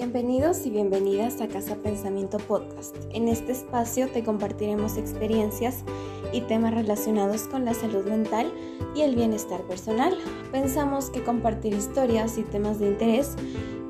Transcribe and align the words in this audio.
Bienvenidos 0.00 0.64
y 0.64 0.70
bienvenidas 0.70 1.42
a 1.42 1.48
Casa 1.48 1.76
Pensamiento 1.76 2.38
Podcast. 2.38 2.96
En 3.12 3.28
este 3.28 3.52
espacio 3.52 4.08
te 4.08 4.24
compartiremos 4.24 4.96
experiencias 4.96 5.84
y 6.32 6.40
temas 6.40 6.72
relacionados 6.72 7.42
con 7.42 7.66
la 7.66 7.74
salud 7.74 8.06
mental 8.06 8.50
y 8.96 9.02
el 9.02 9.14
bienestar 9.14 9.60
personal. 9.64 10.16
Pensamos 10.52 11.10
que 11.10 11.22
compartir 11.22 11.74
historias 11.74 12.38
y 12.38 12.44
temas 12.44 12.78
de 12.78 12.86
interés 12.86 13.36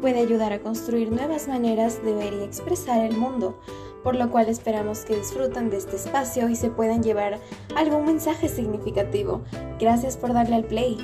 puede 0.01 0.19
ayudar 0.19 0.53
a 0.53 0.59
construir 0.59 1.12
nuevas 1.12 1.46
maneras 1.46 2.03
de 2.05 2.13
ver 2.13 2.35
y 2.35 2.43
expresar 2.43 3.05
el 3.05 3.17
mundo, 3.17 3.61
por 4.03 4.17
lo 4.17 4.33
cual 4.33 4.49
esperamos 4.49 5.05
que 5.05 5.15
disfruten 5.15 5.71
de 5.71 5.77
este 5.77 5.95
espacio 5.95 6.49
y 6.49 6.57
se 6.57 6.71
puedan 6.71 7.05
llevar 7.05 7.39
algún 7.77 8.07
mensaje 8.07 8.49
significativo. 8.49 9.43
Gracias 9.79 10.17
por 10.17 10.33
darle 10.33 10.57
al 10.57 10.65
play. 10.65 10.99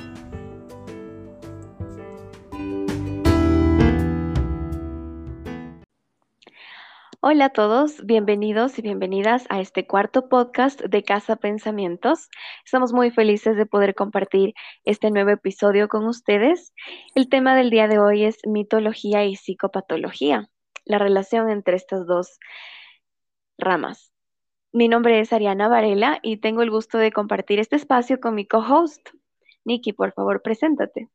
Hola 7.29 7.47
a 7.47 7.49
todos, 7.49 8.05
bienvenidos 8.05 8.79
y 8.79 8.81
bienvenidas 8.81 9.43
a 9.49 9.59
este 9.59 9.85
cuarto 9.85 10.29
podcast 10.29 10.79
de 10.79 11.03
Casa 11.03 11.35
Pensamientos. 11.35 12.29
Estamos 12.63 12.93
muy 12.93 13.11
felices 13.11 13.57
de 13.57 13.65
poder 13.65 13.95
compartir 13.95 14.53
este 14.85 15.11
nuevo 15.11 15.31
episodio 15.31 15.89
con 15.89 16.07
ustedes. 16.07 16.71
El 17.15 17.27
tema 17.27 17.53
del 17.53 17.69
día 17.69 17.89
de 17.89 17.99
hoy 17.99 18.23
es 18.23 18.37
mitología 18.47 19.25
y 19.25 19.35
psicopatología, 19.35 20.49
la 20.85 20.99
relación 20.99 21.49
entre 21.49 21.75
estas 21.75 22.07
dos 22.07 22.39
ramas. 23.57 24.13
Mi 24.71 24.87
nombre 24.87 25.19
es 25.19 25.33
Ariana 25.33 25.67
Varela 25.67 26.19
y 26.23 26.37
tengo 26.37 26.61
el 26.61 26.71
gusto 26.71 26.97
de 26.97 27.11
compartir 27.11 27.59
este 27.59 27.75
espacio 27.75 28.21
con 28.21 28.35
mi 28.35 28.47
co-host. 28.47 29.05
Nikki, 29.65 29.91
por 29.91 30.13
favor, 30.13 30.41
preséntate. 30.41 31.09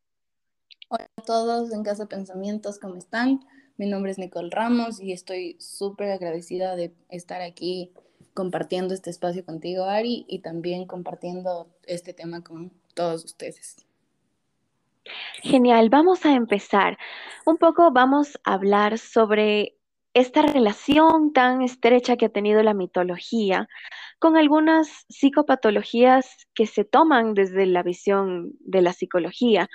Hola 0.91 1.07
a 1.17 1.23
todos 1.23 1.73
en 1.73 1.83
Casa 1.83 2.05
Pensamientos, 2.05 2.79
¿cómo 2.79 2.97
están? 2.97 3.41
Mi 3.83 3.89
nombre 3.89 4.13
es 4.13 4.19
Nicole 4.19 4.49
Ramos 4.49 5.01
y 5.01 5.11
estoy 5.11 5.57
súper 5.59 6.13
agradecida 6.13 6.77
de 6.77 6.95
estar 7.09 7.43
aquí 7.43 7.91
compartiendo 8.33 8.95
este 8.95 9.11
espacio 9.11 9.45
contigo, 9.45 9.87
Ari, 9.87 10.25
y 10.29 10.39
también 10.39 10.87
compartiendo 10.87 11.67
este 11.85 12.15
tema 12.15 12.45
con 12.45 12.71
todos 12.95 13.25
ustedes. 13.25 13.85
Genial, 15.43 15.89
vamos 15.89 16.25
a 16.25 16.33
empezar. 16.33 16.97
Un 17.45 17.57
poco 17.57 17.91
vamos 17.91 18.39
a 18.45 18.53
hablar 18.53 18.99
sobre 18.99 19.75
esta 20.15 20.43
relación 20.43 21.33
tan 21.33 21.63
estrecha 21.63 22.17
que 22.17 22.27
ha 22.27 22.33
tenido 22.33 22.63
la 22.63 22.75
mitología 22.75 23.67
con 24.21 24.37
algunas 24.37 25.07
psicopatologías 25.09 26.47
que 26.55 26.67
se 26.67 26.85
toman 26.85 27.35
desde 27.35 27.67
la 27.67 27.83
visión 27.83 28.53
de 28.61 28.81
la 28.81 28.93
psicología. 28.93 29.69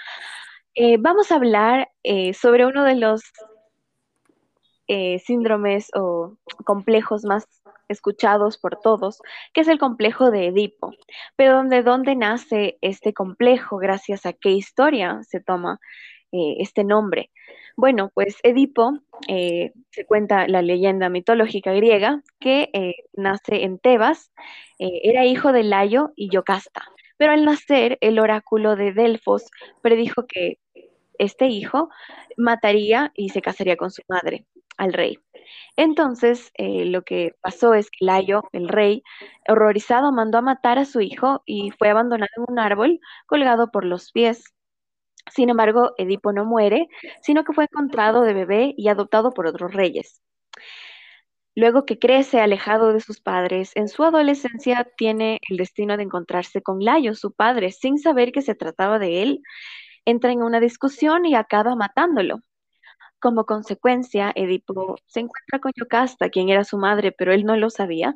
Eh, 0.75 0.95
vamos 0.97 1.29
a 1.33 1.35
hablar 1.35 1.89
eh, 2.03 2.33
sobre 2.33 2.65
uno 2.65 2.85
de 2.85 2.95
los 2.95 3.21
eh, 4.87 5.19
síndromes 5.19 5.89
o 5.95 6.37
complejos 6.63 7.25
más 7.25 7.45
escuchados 7.89 8.57
por 8.57 8.79
todos, 8.79 9.21
que 9.53 9.61
es 9.61 9.67
el 9.67 9.79
complejo 9.79 10.31
de 10.31 10.47
Edipo. 10.47 10.93
Pero 11.35 11.63
¿de 11.63 11.83
dónde 11.83 12.15
nace 12.15 12.77
este 12.81 13.13
complejo? 13.13 13.77
¿Gracias 13.77 14.25
a 14.25 14.33
qué 14.33 14.51
historia 14.51 15.19
se 15.23 15.41
toma 15.41 15.79
eh, 16.31 16.55
este 16.59 16.83
nombre? 16.85 17.31
Bueno, 17.75 18.11
pues 18.13 18.37
Edipo, 18.43 18.93
eh, 19.27 19.73
se 19.91 20.05
cuenta 20.05 20.47
la 20.47 20.61
leyenda 20.61 21.09
mitológica 21.09 21.73
griega, 21.73 22.21
que 22.39 22.69
nace 23.13 23.63
en 23.63 23.79
Tebas, 23.79 24.31
era 24.79 25.25
hijo 25.25 25.51
de 25.51 25.63
Layo 25.63 26.11
y 26.15 26.29
Yocasta. 26.29 26.83
Pero 27.17 27.33
al 27.33 27.45
nacer, 27.45 27.97
el 28.01 28.19
oráculo 28.19 28.75
de 28.75 28.93
Delfos 28.93 29.45
predijo 29.81 30.25
que 30.27 30.59
este 31.19 31.47
hijo 31.47 31.89
mataría 32.37 33.11
y 33.15 33.29
se 33.29 33.41
casaría 33.41 33.75
con 33.75 33.91
su 33.91 34.01
madre 34.07 34.45
al 34.77 34.93
rey. 34.93 35.19
Entonces, 35.77 36.51
eh, 36.55 36.85
lo 36.85 37.03
que 37.03 37.33
pasó 37.41 37.73
es 37.73 37.89
que 37.91 38.05
Layo, 38.05 38.43
el 38.53 38.69
rey, 38.69 39.03
horrorizado, 39.47 40.11
mandó 40.11 40.39
a 40.39 40.41
matar 40.41 40.79
a 40.79 40.85
su 40.85 41.01
hijo 41.01 41.43
y 41.45 41.71
fue 41.71 41.89
abandonado 41.89 42.29
en 42.37 42.45
un 42.53 42.59
árbol 42.59 42.99
colgado 43.27 43.71
por 43.71 43.85
los 43.85 44.11
pies. 44.11 44.43
Sin 45.31 45.49
embargo, 45.49 45.93
Edipo 45.97 46.33
no 46.33 46.45
muere, 46.45 46.87
sino 47.21 47.43
que 47.43 47.53
fue 47.53 47.65
encontrado 47.65 48.23
de 48.23 48.33
bebé 48.33 48.73
y 48.77 48.89
adoptado 48.89 49.31
por 49.33 49.47
otros 49.47 49.73
reyes. 49.73 50.21
Luego 51.55 51.85
que 51.85 51.99
crece 51.99 52.39
alejado 52.39 52.93
de 52.93 53.01
sus 53.01 53.19
padres, 53.19 53.71
en 53.75 53.89
su 53.89 54.03
adolescencia 54.03 54.87
tiene 54.95 55.39
el 55.49 55.57
destino 55.57 55.97
de 55.97 56.03
encontrarse 56.03 56.61
con 56.61 56.79
Layo, 56.79 57.15
su 57.15 57.33
padre, 57.33 57.71
sin 57.71 57.97
saber 57.97 58.31
que 58.31 58.41
se 58.43 58.55
trataba 58.55 58.99
de 58.99 59.23
él. 59.23 59.41
Entra 60.05 60.31
en 60.31 60.43
una 60.43 60.59
discusión 60.59 61.25
y 61.25 61.35
acaba 61.35 61.75
matándolo. 61.75 62.41
Como 63.19 63.45
consecuencia, 63.45 64.31
Edipo 64.35 64.95
se 65.07 65.21
encuentra 65.21 65.59
con 65.59 65.71
Yocasta, 65.75 66.29
quien 66.29 66.49
era 66.49 66.63
su 66.63 66.77
madre, 66.77 67.11
pero 67.11 67.33
él 67.33 67.45
no 67.45 67.57
lo 67.57 67.69
sabía, 67.69 68.13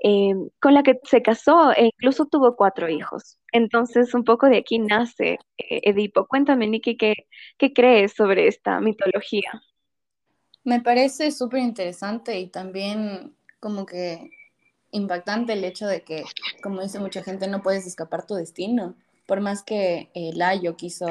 em, 0.00 0.48
con 0.60 0.74
la 0.74 0.82
que 0.82 1.00
se 1.04 1.22
casó 1.22 1.72
e 1.72 1.86
incluso 1.86 2.26
tuvo 2.26 2.54
cuatro 2.56 2.88
hijos. 2.88 3.38
Entonces, 3.52 4.14
un 4.14 4.24
poco 4.24 4.46
de 4.46 4.58
aquí 4.58 4.78
nace 4.78 5.38
eh, 5.58 5.80
Edipo. 5.84 6.26
Cuéntame, 6.26 6.66
Niki, 6.66 6.96
¿qué, 6.96 7.14
¿qué 7.56 7.72
crees 7.72 8.12
sobre 8.12 8.46
esta 8.48 8.80
mitología? 8.80 9.62
Me 10.64 10.80
parece 10.80 11.30
súper 11.32 11.60
interesante 11.60 12.38
y 12.38 12.46
también 12.46 13.34
como 13.58 13.84
que 13.86 14.30
impactante 14.92 15.54
el 15.54 15.64
hecho 15.64 15.86
de 15.86 16.02
que, 16.02 16.24
como 16.62 16.82
dice 16.82 17.00
mucha 17.00 17.22
gente, 17.22 17.48
no 17.48 17.62
puedes 17.62 17.86
escapar 17.86 18.26
tu 18.26 18.34
destino. 18.34 18.94
Por 19.26 19.40
más 19.40 19.62
que 19.64 20.10
eh, 20.14 20.30
Layo 20.34 20.76
quiso 20.76 21.06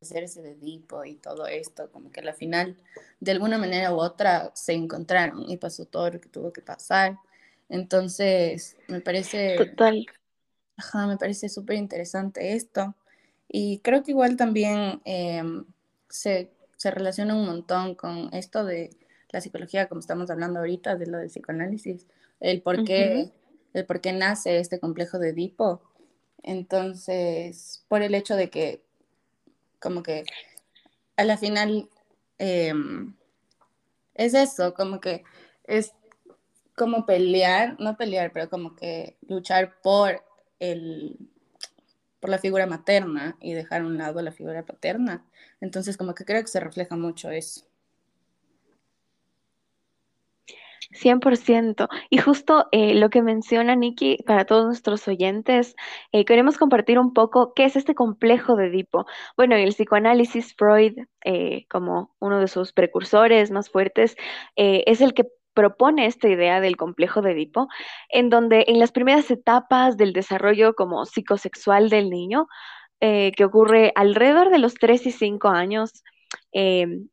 hacerse 0.00 0.42
de 0.42 0.52
Edipo 0.52 1.04
y 1.04 1.16
todo 1.16 1.46
esto, 1.46 1.90
como 1.90 2.10
que 2.10 2.20
al 2.20 2.34
final, 2.34 2.76
de 3.20 3.32
alguna 3.32 3.58
manera 3.58 3.92
u 3.94 3.98
otra, 3.98 4.50
se 4.54 4.72
encontraron 4.72 5.48
y 5.48 5.56
pasó 5.56 5.86
todo 5.86 6.10
lo 6.10 6.20
que 6.20 6.28
tuvo 6.28 6.52
que 6.52 6.62
pasar. 6.62 7.18
Entonces, 7.68 8.76
me 8.88 9.00
parece... 9.00 9.56
Total. 9.56 10.06
Ajá, 10.76 11.06
me 11.06 11.16
parece 11.16 11.48
súper 11.48 11.76
interesante 11.76 12.52
esto. 12.54 12.94
Y 13.48 13.78
creo 13.78 14.02
que 14.02 14.10
igual 14.10 14.36
también 14.36 15.00
em, 15.04 15.64
se, 16.08 16.50
se, 16.76 16.90
relaciona 16.90 17.34
un 17.34 17.46
montón 17.46 17.94
con 17.94 18.28
esto 18.34 18.64
de 18.64 18.90
la 19.30 19.40
psicología, 19.40 19.88
como 19.88 20.00
estamos 20.00 20.30
hablando 20.30 20.60
ahorita, 20.60 20.96
de 20.96 21.06
lo 21.06 21.18
del 21.18 21.28
psicoanálisis, 21.28 22.06
el 22.40 22.60
por 22.60 22.84
qué, 22.84 23.30
el 23.72 23.86
por 23.86 24.00
qué 24.00 24.12
nace 24.12 24.58
este 24.58 24.78
complejo 24.78 25.18
de 25.18 25.30
Edipo. 25.30 25.80
Entonces, 26.42 27.84
por 27.88 28.02
el 28.02 28.14
hecho 28.14 28.36
de 28.36 28.50
que 28.50 28.85
como 29.80 30.02
que 30.02 30.24
a 31.16 31.24
la 31.24 31.36
final 31.38 31.88
em, 32.38 33.14
es 34.14 34.34
eso, 34.34 34.74
como 34.74 35.00
que 35.00 35.24
es 35.64 35.92
como 36.76 37.06
pelear, 37.06 37.76
no 37.80 37.96
pelear, 37.96 38.32
pero 38.32 38.50
como 38.50 38.76
que 38.76 39.16
luchar 39.28 39.80
por 39.82 40.22
el 40.58 41.18
por 42.20 42.30
la 42.30 42.38
figura 42.38 42.66
materna 42.66 43.36
y 43.40 43.52
dejar 43.52 43.82
a 43.82 43.86
un 43.86 43.98
lado 43.98 44.22
la 44.22 44.32
figura 44.32 44.64
paterna. 44.64 45.24
Entonces, 45.60 45.96
como 45.96 46.14
que 46.14 46.24
creo 46.24 46.40
que 46.40 46.48
se 46.48 46.60
refleja 46.60 46.96
mucho 46.96 47.30
eso. 47.30 47.66
100%. 50.96 51.88
Y 52.10 52.18
justo 52.18 52.66
eh, 52.72 52.94
lo 52.94 53.10
que 53.10 53.22
menciona 53.22 53.76
Nikki 53.76 54.18
para 54.26 54.44
todos 54.46 54.64
nuestros 54.66 55.06
oyentes, 55.08 55.76
eh, 56.12 56.24
queremos 56.24 56.58
compartir 56.58 56.98
un 56.98 57.12
poco 57.12 57.52
qué 57.54 57.64
es 57.64 57.76
este 57.76 57.94
complejo 57.94 58.56
de 58.56 58.66
Edipo. 58.66 59.06
Bueno, 59.36 59.54
el 59.56 59.70
psicoanálisis 59.70 60.54
Freud, 60.56 60.94
eh, 61.24 61.66
como 61.68 62.14
uno 62.20 62.40
de 62.40 62.48
sus 62.48 62.72
precursores 62.72 63.50
más 63.50 63.70
fuertes, 63.70 64.16
es 64.56 65.00
el 65.00 65.14
que 65.14 65.24
propone 65.54 66.06
esta 66.06 66.28
idea 66.28 66.60
del 66.60 66.76
complejo 66.76 67.22
de 67.22 67.32
Edipo, 67.32 67.68
en 68.10 68.30
donde 68.30 68.64
en 68.68 68.78
las 68.78 68.92
primeras 68.92 69.30
etapas 69.30 69.96
del 69.96 70.12
desarrollo 70.12 70.74
como 70.74 71.04
psicosexual 71.06 71.88
del 71.90 72.10
niño, 72.10 72.46
que 73.00 73.44
ocurre 73.44 73.92
alrededor 73.94 74.50
de 74.50 74.58
los 74.58 74.74
3 74.74 75.06
y 75.06 75.12
5 75.12 75.48
años, 75.48 76.02
Em, 76.52 77.08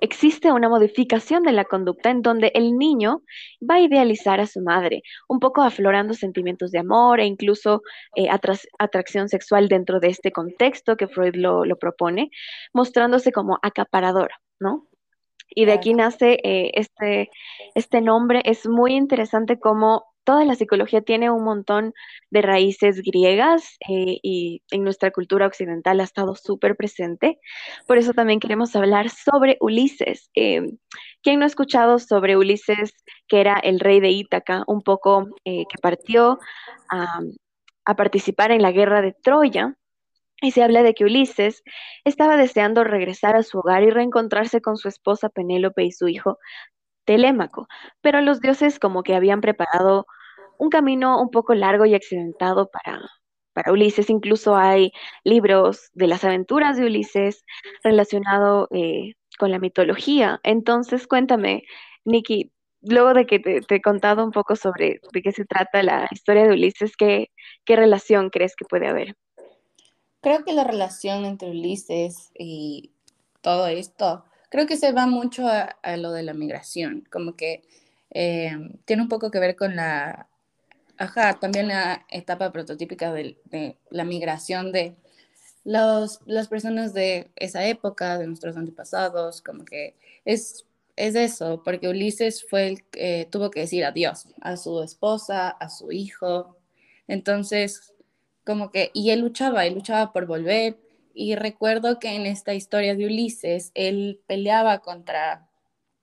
existe 0.00 0.52
una 0.52 0.68
modificación 0.68 1.42
de 1.42 1.52
la 1.52 1.64
conducta 1.64 2.10
en 2.10 2.22
donde 2.22 2.52
el 2.54 2.76
niño 2.76 3.22
va 3.68 3.76
a 3.76 3.80
idealizar 3.80 4.40
a 4.40 4.46
su 4.46 4.60
madre, 4.60 5.02
un 5.28 5.38
poco 5.40 5.62
aflorando 5.62 6.14
sentimientos 6.14 6.70
de 6.70 6.80
amor 6.80 7.20
e 7.20 7.26
incluso 7.26 7.82
eh, 8.16 8.28
atracción 8.78 9.28
sexual 9.28 9.68
dentro 9.68 10.00
de 10.00 10.08
este 10.08 10.32
contexto 10.32 10.96
que 10.96 11.08
Freud 11.08 11.36
lo, 11.36 11.64
propone, 11.76 12.30
mostrándose 12.72 13.32
como 13.32 13.58
acaparador, 13.62 14.30
¿no? 14.60 14.86
Y 15.54 15.66
de 15.66 15.72
aquí 15.72 15.94
nace 15.94 16.38
eh, 16.44 16.70
este, 16.74 17.30
este 17.74 18.00
nombre. 18.00 18.42
Es 18.44 18.66
muy 18.66 18.94
interesante 18.94 19.58
cómo 19.58 20.11
toda 20.24 20.44
la 20.44 20.54
psicología 20.54 21.02
tiene 21.02 21.30
un 21.30 21.44
montón 21.44 21.94
de 22.30 22.42
raíces 22.42 23.02
griegas 23.02 23.76
eh, 23.88 24.18
y 24.22 24.62
en 24.70 24.84
nuestra 24.84 25.10
cultura 25.10 25.46
occidental 25.46 26.00
ha 26.00 26.04
estado 26.04 26.34
súper 26.34 26.76
presente. 26.76 27.38
Por 27.86 27.98
eso 27.98 28.12
también 28.12 28.40
queremos 28.40 28.74
hablar 28.76 29.10
sobre 29.10 29.56
Ulises. 29.60 30.30
Eh, 30.34 30.62
¿Quién 31.22 31.38
no 31.38 31.44
ha 31.44 31.48
escuchado 31.48 31.98
sobre 31.98 32.36
Ulises, 32.36 32.92
que 33.28 33.40
era 33.40 33.58
el 33.58 33.80
rey 33.80 34.00
de 34.00 34.10
Ítaca, 34.10 34.64
un 34.66 34.82
poco 34.82 35.28
eh, 35.44 35.64
que 35.68 35.78
partió 35.80 36.38
a, 36.90 37.20
a 37.84 37.96
participar 37.96 38.52
en 38.52 38.62
la 38.62 38.72
guerra 38.72 39.02
de 39.02 39.12
Troya? 39.12 39.76
Y 40.44 40.50
se 40.50 40.62
habla 40.62 40.82
de 40.82 40.94
que 40.94 41.04
Ulises 41.04 41.62
estaba 42.04 42.36
deseando 42.36 42.82
regresar 42.82 43.36
a 43.36 43.44
su 43.44 43.60
hogar 43.60 43.84
y 43.84 43.90
reencontrarse 43.90 44.60
con 44.60 44.76
su 44.76 44.88
esposa 44.88 45.28
Penélope 45.28 45.84
y 45.84 45.92
su 45.92 46.08
hijo 46.08 46.38
Telémaco, 47.04 47.68
pero 48.00 48.20
los 48.20 48.40
dioses 48.40 48.78
como 48.78 49.02
que 49.02 49.14
habían 49.14 49.40
preparado 49.40 50.06
un 50.58 50.70
camino 50.70 51.20
un 51.20 51.30
poco 51.30 51.54
largo 51.54 51.86
y 51.86 51.94
accidentado 51.94 52.68
para, 52.70 53.00
para 53.52 53.72
Ulises. 53.72 54.10
Incluso 54.10 54.56
hay 54.56 54.92
libros 55.24 55.90
de 55.94 56.06
las 56.06 56.24
aventuras 56.24 56.76
de 56.76 56.86
Ulises 56.86 57.44
relacionado 57.82 58.68
eh, 58.70 59.14
con 59.38 59.50
la 59.50 59.58
mitología. 59.58 60.40
Entonces, 60.44 61.06
cuéntame, 61.06 61.64
Nikki, 62.04 62.52
luego 62.82 63.14
de 63.14 63.26
que 63.26 63.38
te, 63.38 63.60
te, 63.60 63.76
he 63.76 63.82
contado 63.82 64.24
un 64.24 64.30
poco 64.30 64.56
sobre 64.56 65.00
de 65.12 65.22
qué 65.22 65.32
se 65.32 65.44
trata 65.44 65.82
la 65.82 66.08
historia 66.10 66.44
de 66.44 66.52
Ulises, 66.52 66.96
¿qué, 66.96 67.30
qué 67.64 67.76
relación 67.76 68.30
crees 68.30 68.54
que 68.56 68.64
puede 68.64 68.88
haber? 68.88 69.16
Creo 70.20 70.44
que 70.44 70.52
la 70.52 70.62
relación 70.62 71.24
entre 71.24 71.50
Ulises 71.50 72.30
y 72.38 72.92
todo 73.40 73.66
esto, 73.66 74.24
creo 74.52 74.68
que 74.68 74.78
se 74.78 74.92
va 74.92 75.06
mucho 75.08 75.48
a, 75.48 75.62
a 75.82 75.98
lo 75.98 76.12
de 76.12 76.24
la 76.24 76.34
migración, 76.34 77.08
como 77.10 77.36
que 77.36 77.62
eh, 78.12 78.52
tiene 78.86 79.02
un 79.02 79.08
poco 79.10 79.32
que 79.32 79.40
ver 79.40 79.56
con 79.56 79.76
la 79.76 80.28
Ajá, 80.98 81.38
también 81.40 81.68
la 81.68 82.06
etapa 82.10 82.52
prototípica 82.52 83.12
de, 83.12 83.38
de 83.46 83.76
la 83.90 84.04
migración 84.04 84.72
de 84.72 84.94
los, 85.64 86.20
las 86.26 86.48
personas 86.48 86.94
de 86.94 87.30
esa 87.36 87.66
época, 87.66 88.18
de 88.18 88.26
nuestros 88.26 88.56
antepasados, 88.56 89.42
como 89.42 89.64
que 89.64 89.96
es, 90.24 90.66
es 90.96 91.14
eso, 91.16 91.62
porque 91.64 91.88
Ulises 91.88 92.46
fue 92.48 92.68
el 92.68 92.84
que 92.84 93.28
tuvo 93.30 93.50
que 93.50 93.60
decir 93.60 93.84
adiós 93.84 94.28
a 94.40 94.56
su 94.56 94.82
esposa, 94.82 95.48
a 95.50 95.68
su 95.70 95.92
hijo. 95.92 96.56
Entonces, 97.08 97.94
como 98.44 98.70
que, 98.70 98.90
y 98.94 99.10
él 99.10 99.20
luchaba, 99.20 99.66
él 99.66 99.74
luchaba 99.74 100.12
por 100.12 100.26
volver. 100.26 100.76
Y 101.14 101.34
recuerdo 101.34 101.98
que 101.98 102.14
en 102.14 102.26
esta 102.26 102.54
historia 102.54 102.94
de 102.94 103.06
Ulises, 103.06 103.70
él 103.74 104.20
peleaba 104.26 104.78
contra, 104.80 105.48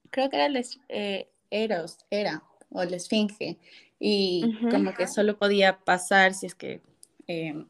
creo 0.09 0.29
que 0.29 0.35
era 0.37 0.45
el 0.45 0.65
eh, 0.89 1.29
Eros, 1.49 1.97
era, 2.09 2.43
o 2.69 2.83
la 2.83 2.95
Esfinge 2.95 3.57
y 3.99 4.55
como 4.71 4.93
que 4.93 5.07
solo 5.07 5.37
podía 5.37 5.79
pasar 5.79 6.33
si 6.33 6.45
es 6.45 6.55
que 6.55 6.81
eh, 7.27 7.65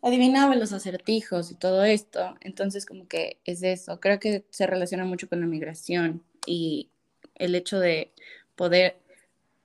adivinaba 0.00 0.56
los 0.56 0.72
acertijos 0.72 1.50
y 1.50 1.54
todo 1.54 1.84
esto. 1.84 2.36
Entonces 2.40 2.86
como 2.86 3.06
que 3.06 3.38
es 3.44 3.62
eso. 3.62 4.00
Creo 4.00 4.18
que 4.18 4.44
se 4.50 4.66
relaciona 4.66 5.04
mucho 5.04 5.28
con 5.28 5.40
la 5.40 5.46
migración 5.46 6.24
y 6.46 6.88
el 7.34 7.54
hecho 7.54 7.78
de 7.78 8.12
poder 8.56 9.00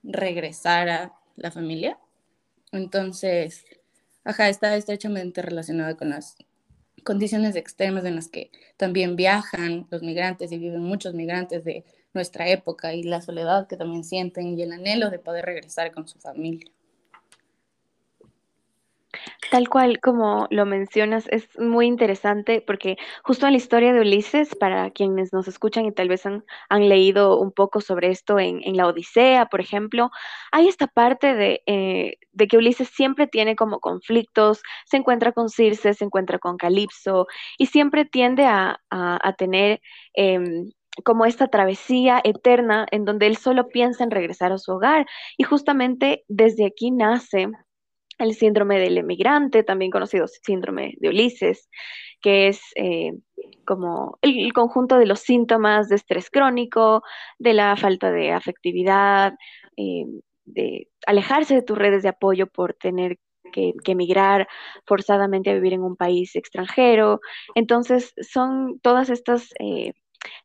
regresar 0.04 0.90
a 0.90 1.14
la 1.38 1.50
familia. 1.50 1.98
Entonces, 2.74 3.66
ajá, 4.26 4.50
está 4.50 4.76
estrechamente 4.76 5.42
relacionado 5.42 5.96
con 5.96 6.10
las 6.10 6.36
condiciones 7.04 7.56
extremas 7.56 8.06
en 8.06 8.16
las 8.16 8.28
que 8.30 8.52
también 8.78 9.16
viajan 9.16 9.88
los 9.90 10.02
migrantes 10.04 10.52
y 10.52 10.58
viven 10.58 10.82
muchos 10.82 11.14
migrantes 11.14 11.64
de 11.64 11.84
nuestra 12.14 12.48
época 12.50 12.94
y 12.94 13.04
la 13.04 13.22
soledad 13.22 13.68
que 13.68 13.78
también 13.78 14.04
sienten 14.04 14.58
y 14.58 14.62
el 14.62 14.72
anhelo 14.72 15.10
de 15.10 15.20
poder 15.20 15.46
regresar 15.46 15.92
con 15.92 16.08
su 16.08 16.20
familia. 16.20 16.72
Tal 19.52 19.70
cual 19.70 20.00
como 20.00 20.48
lo 20.50 20.66
mencionas, 20.66 21.28
es 21.30 21.48
muy 21.60 21.86
interesante 21.86 22.64
porque 22.66 22.98
justo 23.24 23.46
en 23.46 23.54
la 23.54 23.58
historia 23.58 23.94
de 23.94 24.02
Ulises, 24.02 24.56
para 24.56 24.90
quienes 24.92 25.32
nos 25.32 25.48
escuchan 25.48 25.86
y 25.86 25.92
tal 25.92 26.10
vez 26.10 26.26
han, 26.26 26.44
leído 26.70 27.40
un 27.40 27.52
poco 27.52 27.82
sobre 27.82 28.10
esto 28.10 28.40
en, 28.40 28.62
la 28.76 28.88
Odisea, 28.88 29.46
por 29.48 29.62
ejemplo, 29.62 30.10
hay 30.52 30.68
esta 30.68 30.88
parte 30.88 31.36
de, 31.36 31.62
eh, 31.68 32.18
de, 32.32 32.48
que 32.48 32.58
Ulises 32.58 32.90
siempre 32.90 33.28
tiene 33.28 33.56
como 33.56 33.80
conflictos, 33.80 34.62
se 34.86 34.98
encuentra 34.98 35.32
con 35.32 35.50
Circe, 35.50 35.94
se 35.94 36.04
encuentra 36.06 36.40
con 36.40 36.58
Calipso 36.58 37.28
y 37.58 37.68
siempre 37.68 38.06
tiende 38.06 38.46
a, 38.46 38.80
tener... 39.38 39.82
Eh, 40.16 40.40
como 41.04 41.26
esta 41.26 41.48
travesía 41.48 42.22
eterna 42.24 42.86
en 42.92 43.04
donde 43.04 43.26
él 43.26 43.38
solo 43.38 43.68
piensa 43.70 44.04
en 44.04 44.12
regresar 44.12 44.52
a 44.52 44.60
su 44.60 44.74
hogar. 44.74 45.08
Y 45.38 45.44
justamente 45.44 46.24
desde 46.28 46.68
aquí 46.68 46.92
nace 46.92 47.48
el 48.24 48.36
síndrome 48.36 48.80
del 48.80 48.98
emigrante, 48.98 49.64
también 49.64 49.92
conocido 49.92 50.28
síndrome 50.28 50.96
de 51.00 51.10
Ulises, 51.10 51.70
que 52.22 52.48
es 52.48 52.62
eh, 52.76 53.14
como 53.66 54.18
el, 54.22 54.54
conjunto 54.54 54.98
de 54.98 55.06
los 55.06 55.20
síntomas 55.20 55.90
de 55.90 55.96
estrés 55.96 56.30
crónico, 56.30 57.04
de 57.40 57.54
la 57.54 57.76
falta 57.76 58.12
de 58.12 58.32
afectividad, 58.32 59.34
eh, 59.78 60.06
de 60.46 60.88
alejarse 61.06 61.56
de 61.56 61.62
tus 61.62 61.78
redes 61.78 62.04
de 62.04 62.10
apoyo 62.10 62.48
por 62.48 62.74
tener 62.74 63.18
que, 63.52 63.74
emigrar 63.86 64.48
forzadamente 64.86 65.52
a 65.52 65.54
vivir 65.54 65.74
en 65.74 65.84
un 65.84 65.96
país 65.96 66.36
extranjero. 66.36 67.20
Entonces, 67.56 68.14
son 68.22 68.80
todas 68.82 69.10
estas 69.10 69.50
eh, 69.60 69.94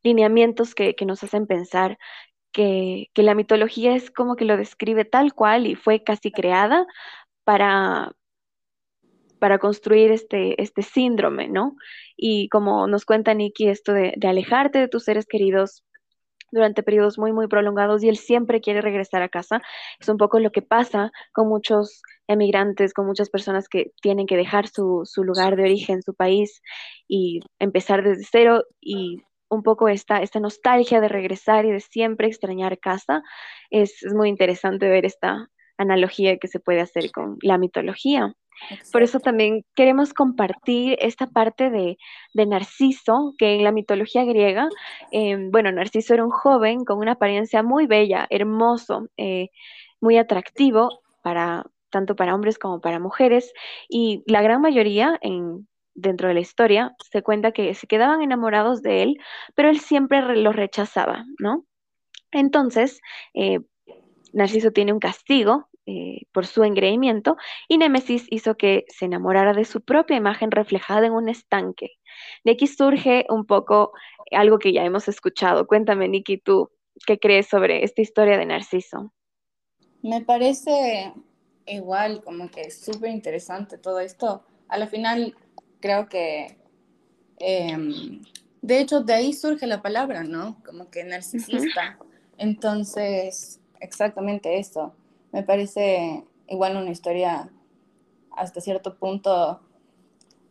lineamientos 0.03 0.75
que, 0.75 0.95
nos 1.07 1.23
hacen 1.25 1.47
pensar 1.47 1.99
que, 2.53 3.09
la 3.15 3.35
mitología 3.35 3.95
es 3.95 4.11
como 4.11 4.37
que 4.37 4.45
lo 4.45 4.57
describe 4.57 5.05
tal 5.05 5.35
cual 5.35 5.67
y 5.67 5.75
fue 5.75 6.03
casi 6.05 6.31
creada 6.31 6.87
para, 7.49 8.13
para 9.39 9.59
construir 9.59 10.13
este, 10.13 10.63
este 10.63 10.83
síndrome, 10.83 11.49
¿no? 11.49 11.77
Y 12.15 12.51
como 12.51 12.87
nos 12.87 13.07
cuenta 13.07 13.33
Nikki, 13.33 13.71
esto 13.71 13.95
de, 13.95 14.13
de 14.19 14.29
alejarte 14.29 14.79
de 14.79 14.89
tus 14.89 15.05
seres 15.05 15.25
queridos 15.25 15.83
durante 16.53 16.83
periodos 16.83 17.19
muy, 17.19 17.33
muy 17.33 17.47
prolongados 17.49 18.05
y 18.05 18.11
él 18.11 18.19
siempre 18.19 18.61
quiere 18.61 18.83
regresar 18.83 19.23
a 19.23 19.31
casa. 19.31 19.63
Es 19.99 20.11
un 20.11 20.19
poco 20.19 20.41
lo 20.41 20.53
que 20.53 20.61
pasa 20.61 21.11
con 21.33 21.49
muchos 21.49 22.03
emigrantes, 22.27 22.93
con 22.93 23.07
muchas 23.07 23.31
personas 23.31 23.67
que 23.67 23.93
tienen 24.03 24.27
que 24.27 24.37
dejar 24.37 24.69
su, 24.69 25.05
su 25.07 25.25
lugar 25.25 25.57
de 25.57 25.63
origen, 25.63 26.03
su 26.03 26.13
país 26.15 26.61
y 27.09 27.41
empezar 27.59 28.05
desde 28.05 28.25
cero 28.31 28.65
y 28.79 29.23
un 29.49 29.63
poco 29.63 29.89
esta, 29.89 30.19
esta 30.19 30.39
nostalgia 30.39 31.01
de 31.01 31.09
regresar 31.09 31.65
y 31.65 31.71
de 31.73 31.81
siempre 31.81 32.27
extrañar 32.27 32.79
casa. 32.79 33.23
Es, 33.71 34.03
es 34.03 34.13
muy 34.13 34.29
interesante 34.29 34.87
ver 34.91 35.07
esta 35.07 35.49
analogía 35.79 36.37
que 36.39 36.49
se 36.49 36.61
puede 36.61 36.81
hacer 36.81 37.11
con 37.11 37.39
la 37.43 37.59
mitología. 37.59 38.35
Exacto. 38.71 38.91
Por 38.93 39.03
eso 39.03 39.21
también 39.21 39.65
queremos 39.77 40.13
compartir 40.13 40.97
esta 41.01 41.29
parte 41.29 41.71
de, 41.71 41.97
de 42.35 42.47
Narciso, 42.47 43.35
que 43.39 43.55
en 43.55 43.65
la 43.65 43.73
mitología 43.73 44.25
griega, 44.25 44.69
eh, 45.13 45.37
bueno, 45.51 45.71
Narciso 45.71 46.15
era 46.15 46.25
un 46.25 46.31
joven 46.31 46.85
con 46.85 46.99
una 46.99 47.13
apariencia 47.13 47.63
muy 47.63 47.87
bella, 47.87 48.27
hermoso, 48.31 49.09
eh, 49.17 49.49
muy 50.01 50.19
atractivo 50.19 51.01
para 51.23 51.65
tanto 51.91 52.17
para 52.17 52.35
hombres 52.35 52.59
como 52.59 52.81
para 52.81 52.99
mujeres, 52.99 53.53
y 53.89 54.23
la 54.27 54.43
gran 54.43 54.61
mayoría 54.61 55.19
en, 55.23 55.67
dentro 55.95 56.29
de 56.29 56.35
la 56.35 56.41
historia, 56.41 56.95
se 57.11 57.23
cuenta 57.23 57.53
que 57.53 57.75
se 57.75 57.87
quedaban 57.87 58.23
enamorados 58.23 58.83
de 58.83 59.03
él, 59.03 59.17
pero 59.55 59.69
él 59.69 59.81
siempre 59.81 60.37
los 60.37 60.55
rechazaba, 60.55 61.25
¿no? 61.39 61.65
Entonces, 62.31 63.01
eh, 63.35 63.61
Narciso 64.33 64.71
tiene 64.71 64.93
un 64.93 64.99
castigo 64.99 65.68
eh, 65.91 66.27
por 66.33 66.45
su 66.45 66.65
engreimiento 66.65 67.39
y 67.67 67.79
Némesis 67.79 68.27
hizo 68.29 68.59
que 68.59 68.85
se 68.89 69.07
enamorara 69.07 69.55
de 69.55 69.65
su 69.65 69.81
propia 69.81 70.19
imagen 70.19 70.51
reflejada 70.51 71.07
en 71.07 71.15
un 71.15 71.31
estanque. 71.31 71.93
De 72.45 72.53
aquí 72.53 72.67
surge 72.67 73.25
un 73.31 73.47
poco 73.47 73.93
algo 74.31 74.59
que 74.59 74.75
ya 74.75 74.85
hemos 74.85 75.09
escuchado. 75.09 75.67
Cuéntame, 75.67 76.07
Nikki, 76.07 76.37
tú, 76.37 76.71
¿qué 77.07 77.19
crees 77.19 77.47
sobre 77.47 77.85
esta 77.85 78.03
historia 78.03 78.37
de 78.37 78.45
Narciso? 78.45 79.15
Me 80.03 80.21
parece 80.21 81.15
igual, 81.65 82.23
como 82.23 82.51
que 82.51 82.71
súper 82.71 83.09
interesante 83.09 83.79
todo 83.79 84.01
esto. 84.01 84.45
A 84.69 84.77
la 84.77 84.89
final, 84.89 85.35
creo 85.81 86.07
que, 86.11 86.59
eh, 87.39 87.79
de 88.61 88.79
hecho, 88.79 89.01
de 89.01 89.15
ahí 89.15 89.33
surge 89.33 89.67
la 89.67 89.81
palabra, 89.81 90.23
¿no? 90.23 90.63
Como 90.67 90.91
que 90.91 91.03
narcisista. 91.05 91.97
Uh 91.99 92.05
-huh. 92.05 92.07
Entonces, 92.37 93.63
exactamente 93.81 94.59
eso. 94.59 94.95
Me 95.33 95.43
parece 95.43 96.25
igual 96.49 96.77
una 96.77 96.91
historia 96.91 97.51
hasta 98.31 98.61
cierto 98.61 98.97
punto 98.97 99.61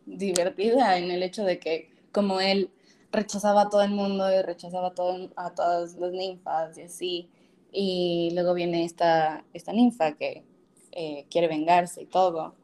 divertida 0.06 0.98
en 0.98 1.10
el 1.10 1.22
hecho 1.22 1.44
de 1.44 1.58
que 1.58 1.90
como 2.12 2.40
él 2.40 2.70
rechazaba 3.12 3.62
a 3.62 3.68
todo 3.68 3.82
el 3.82 3.90
mundo 3.90 4.30
y 4.32 4.42
rechazaba 4.42 4.88
a, 4.88 4.94
todo, 4.94 5.30
a 5.36 5.54
todas 5.54 5.94
las 5.96 6.12
ninfas 6.12 6.76
y 6.78 6.82
así, 6.82 7.30
y 7.72 8.30
luego 8.34 8.54
viene 8.54 8.84
esta, 8.84 9.44
esta 9.52 9.72
ninfa 9.72 10.12
que 10.12 10.44
eh, 10.92 11.26
quiere 11.30 11.48
vengarse 11.48 12.02
y 12.02 12.06
todo. 12.06 12.54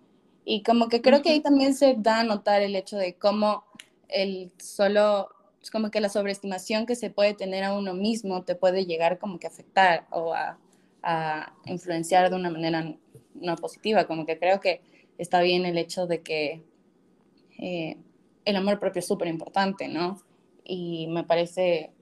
Y 0.44 0.62
como 0.62 0.88
que 0.88 1.00
creo 1.00 1.22
que 1.22 1.30
ahí 1.30 1.40
también 1.40 1.74
se 1.74 1.94
da 1.98 2.20
a 2.20 2.24
notar 2.24 2.62
el 2.62 2.76
hecho 2.76 2.96
de 2.96 3.14
cómo 3.14 3.64
el 4.08 4.52
solo, 4.58 5.28
como 5.72 5.90
que 5.90 6.00
la 6.00 6.08
sobreestimación 6.08 6.86
que 6.86 6.96
se 6.96 7.10
puede 7.10 7.34
tener 7.34 7.64
a 7.64 7.74
uno 7.74 7.94
mismo 7.94 8.42
te 8.44 8.54
puede 8.54 8.84
llegar 8.86 9.18
como 9.18 9.38
que 9.38 9.46
a 9.46 9.50
afectar 9.50 10.06
o 10.10 10.34
a, 10.34 10.58
a 11.04 11.52
influenciar 11.66 12.30
de 12.30 12.36
una 12.36 12.50
manera 12.50 12.96
no 13.34 13.56
positiva. 13.56 14.06
Como 14.06 14.26
que 14.26 14.38
creo 14.38 14.60
que 14.60 14.80
está 15.18 15.40
bien 15.42 15.66
el 15.66 15.78
hecho 15.78 16.06
de 16.06 16.22
que 16.22 16.62
eh, 17.58 17.98
el 18.44 18.56
amor 18.56 18.80
propio 18.80 19.00
es 19.00 19.06
súper 19.06 19.28
importante, 19.28 19.88
¿no? 19.88 20.20
Y 20.64 21.06
me 21.08 21.24
parece 21.24 21.92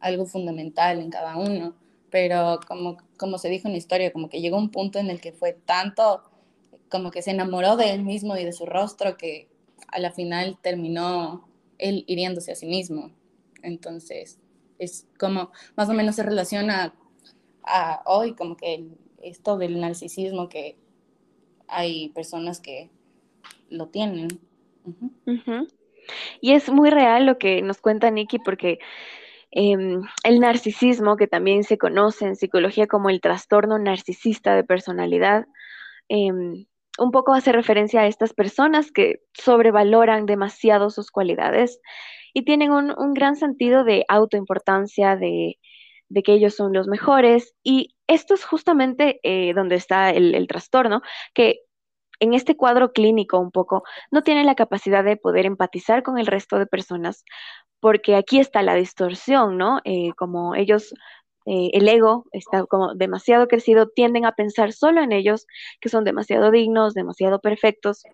algo 0.00 0.24
fundamental 0.24 1.00
en 1.00 1.10
cada 1.10 1.36
uno. 1.36 1.76
Pero 2.10 2.60
como, 2.66 2.96
como 3.18 3.38
se 3.38 3.50
dijo 3.50 3.68
en 3.68 3.72
la 3.72 3.78
historia, 3.78 4.12
como 4.12 4.28
que 4.28 4.40
llegó 4.40 4.56
un 4.56 4.70
punto 4.70 4.98
en 4.98 5.10
el 5.10 5.20
que 5.20 5.32
fue 5.32 5.52
tanto 5.52 6.22
como 6.88 7.10
que 7.10 7.20
se 7.20 7.32
enamoró 7.32 7.76
de 7.76 7.92
él 7.92 8.04
mismo 8.04 8.36
y 8.36 8.44
de 8.44 8.52
su 8.52 8.64
rostro 8.64 9.16
que 9.16 9.48
a 9.88 9.98
la 9.98 10.12
final 10.12 10.56
terminó 10.62 11.48
él 11.78 12.04
hiriéndose 12.06 12.52
a 12.52 12.54
sí 12.54 12.66
mismo. 12.66 13.10
Entonces, 13.62 14.38
es 14.78 15.06
como 15.18 15.50
más 15.76 15.88
o 15.88 15.94
menos 15.94 16.16
se 16.16 16.22
relaciona 16.22 16.94
hoy 18.04 18.34
como 18.34 18.56
que 18.56 18.86
esto 19.22 19.58
del 19.58 19.80
narcisismo 19.80 20.48
que 20.48 20.76
hay 21.68 22.10
personas 22.10 22.60
que 22.60 22.90
lo 23.70 23.88
tienen. 23.88 24.28
Y 26.40 26.52
es 26.52 26.70
muy 26.70 26.90
real 26.90 27.26
lo 27.26 27.38
que 27.38 27.62
nos 27.62 27.80
cuenta 27.80 28.10
Nikki 28.10 28.38
porque 28.38 28.78
em, 29.50 30.02
el 30.24 30.40
narcisismo, 30.40 31.16
que 31.16 31.26
también 31.26 31.64
se 31.64 31.78
conoce 31.78 32.26
en 32.26 32.36
psicología 32.36 32.86
como 32.86 33.10
el 33.10 33.20
trastorno 33.20 33.78
narcisista 33.78 34.54
de 34.54 34.64
personalidad, 34.64 35.46
em, 36.08 36.66
un 36.98 37.10
poco 37.10 37.34
hace 37.34 37.52
referencia 37.52 38.00
a 38.00 38.06
estas 38.06 38.32
personas 38.32 38.90
que 38.90 39.20
sobrevaloran 39.34 40.26
demasiado 40.26 40.90
sus 40.90 41.10
cualidades 41.10 41.80
y 42.32 42.44
tienen 42.44 42.70
un, 42.70 43.14
gran 43.14 43.36
sentido 43.36 43.84
de 43.84 44.04
autoimportancia, 44.08 45.16
de, 45.16 45.58
de, 46.08 46.22
que 46.22 46.32
ellos 46.32 46.54
son 46.54 46.72
los 46.72 46.88
mejores. 46.88 47.54
Y 47.62 47.94
esto 48.06 48.34
es 48.34 48.44
justamente 48.44 49.20
eh, 49.22 49.52
donde 49.54 49.76
está 49.76 50.10
el, 50.10 50.46
trastorno, 50.48 51.02
que 51.34 51.60
en 52.20 52.34
este 52.34 52.56
cuadro 52.56 52.92
clínico 52.92 53.38
un 53.38 53.50
poco 53.50 53.82
no 54.10 54.22
tienen 54.22 54.46
la 54.46 54.54
capacidad 54.54 55.04
de 55.04 55.16
poder 55.16 55.46
empatizar 55.46 56.02
con 56.02 56.18
el 56.18 56.26
resto 56.26 56.58
de 56.58 56.66
personas, 56.66 57.24
porque 57.80 58.16
aquí 58.16 58.38
está 58.40 58.62
la 58.62 58.74
distorsión, 58.74 59.58
¿no? 59.58 59.80
Eh, 59.84 60.12
como 60.16 60.54
ellos 60.54 60.94
eh, 61.46 61.70
el 61.74 61.88
ego 61.88 62.26
está 62.32 62.64
como 62.66 62.94
demasiado 62.94 63.48
crecido, 63.48 63.88
tienden 63.88 64.24
a 64.26 64.32
pensar 64.32 64.72
solo 64.72 65.02
en 65.02 65.12
ellos, 65.12 65.46
que 65.80 65.88
son 65.88 66.04
demasiado 66.04 66.50
dignos, 66.50 66.94
demasiado 66.94 67.40
perfectos. 67.40 68.04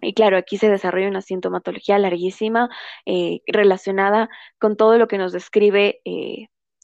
Y 0.00 0.14
claro, 0.14 0.36
aquí 0.36 0.58
se 0.58 0.68
desarrolla 0.68 1.08
una 1.08 1.22
sintomatología 1.22 1.98
larguísima 1.98 2.68
relacionada 3.46 4.28
con 4.58 4.76
todo 4.76 4.98
lo 4.98 5.08
que 5.08 5.18
nos 5.18 5.32
describe 5.32 6.00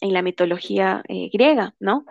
en 0.03 0.13
la 0.13 0.21
mitología 0.21 1.03
eh, 1.09 1.31
griega, 1.33 1.75
¿no? 1.81 2.05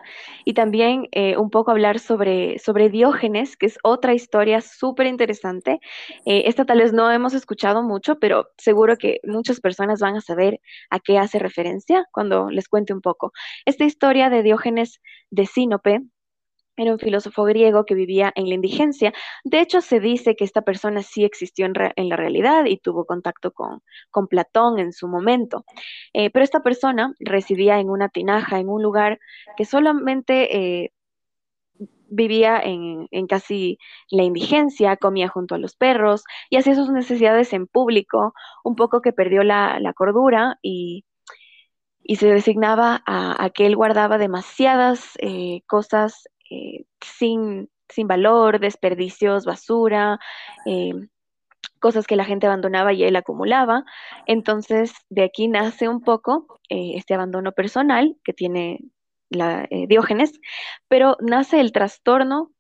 Y 0.46 0.54
también 0.54 1.08
eh, 1.12 1.38
un 1.38 1.50
poco 1.50 1.72
hablar 1.72 2.00
sobre, 2.00 2.58
sobre 2.58 2.90
Diógenes, 2.90 3.58
que 3.58 3.66
es 3.68 3.78
otra 3.84 4.14
historia 4.14 4.62
súper 4.62 5.08
interesante. 5.08 5.80
Eh, 6.26 6.44
esta 6.46 6.66
tal 6.66 6.80
vez 6.80 6.94
no 6.94 7.12
hemos 7.12 7.34
escuchado 7.34 7.84
mucho, 7.84 8.18
pero 8.18 8.48
seguro 8.58 8.96
que 8.98 9.20
muchas 9.26 9.60
personas 9.60 10.00
van 10.00 10.16
a 10.16 10.22
saber 10.22 10.62
a 10.90 11.00
qué 11.00 11.18
hace 11.18 11.38
referencia 11.38 12.06
cuando 12.14 12.50
les 12.50 12.70
cuente 12.70 12.94
un 12.94 13.02
poco. 13.02 13.34
Esta 13.66 13.84
historia 13.84 14.30
de 14.30 14.42
Diógenes 14.42 15.02
de 15.30 15.46
Sinope 15.46 16.02
era 16.78 16.94
un 16.94 17.00
filósofo 17.00 17.44
griego 17.44 17.86
que 17.86 17.96
vivía 17.96 18.32
en 18.36 18.50
la 18.50 18.56
indigencia. 18.56 19.14
De 19.44 19.60
hecho, 19.62 19.82
se 19.82 20.00
dice 20.00 20.36
que 20.36 20.46
esta 20.46 20.62
persona 20.62 21.04
sí 21.04 21.24
existió 21.24 21.66
en, 21.66 22.10
la 22.10 22.16
realidad 22.16 22.66
y 22.66 22.78
tuvo 22.78 23.06
contacto 23.06 23.52
con, 23.52 23.82
Platón 24.30 24.80
en 24.80 24.94
su 24.94 25.08
momento. 25.08 25.66
Eh, 26.14 26.30
pero 26.30 26.44
esta 26.44 26.62
persona 26.62 27.14
residía 27.20 27.80
en 27.80 27.90
una 27.90 28.10
tinaja, 28.10 28.60
en 28.60 28.70
un 28.70 28.82
lugar 28.82 29.20
que 29.58 29.66
solamente 29.66 30.84
eh, 30.84 30.92
vivía 32.12 32.60
en, 32.60 33.08
casi 33.28 33.80
la 34.10 34.24
indigencia, 34.24 34.98
comía 34.98 35.28
junto 35.30 35.56
a 35.56 35.58
los 35.58 35.76
perros 35.76 36.24
y 36.50 36.58
hacía 36.58 36.76
sus 36.76 36.92
necesidades 36.92 37.54
en 37.54 37.68
público, 37.68 38.34
un 38.64 38.76
poco 38.76 39.02
que 39.02 39.14
perdió 39.14 39.44
la, 39.44 39.80
cordura 39.96 40.60
y, 40.62 41.06
se 42.16 42.28
designaba 42.28 43.02
a, 43.06 43.50
que 43.52 43.66
él 43.66 43.76
guardaba 43.76 44.18
demasiadas 44.18 45.12
eh, 45.20 45.62
cosas 45.66 46.28
eh, 46.52 46.84
sin, 47.02 47.70
sin, 47.88 48.08
valor, 48.08 48.60
desperdicios, 48.60 49.46
basura, 49.46 50.20
eh, 50.66 50.92
cosas 51.80 52.06
que 52.08 52.18
la 52.18 52.26
gente 52.26 52.46
abandonaba 52.46 52.92
y 52.92 53.04
él 53.06 53.16
acumulaba. 53.16 53.86
Entonces, 54.28 54.94
de 55.10 55.24
aquí 55.24 55.48
nace 55.48 55.88
un 55.88 56.02
poco 56.02 56.60
eh, 56.70 56.94
este 56.96 57.14
abandono 57.14 57.54
personal 57.54 58.18
que 58.26 58.34
tiene 58.34 58.80
la, 59.30 59.66
Diógenes, 59.88 60.34
pero 60.90 61.16
nace 61.22 61.62
el 61.62 61.72
trastorno 61.72 62.52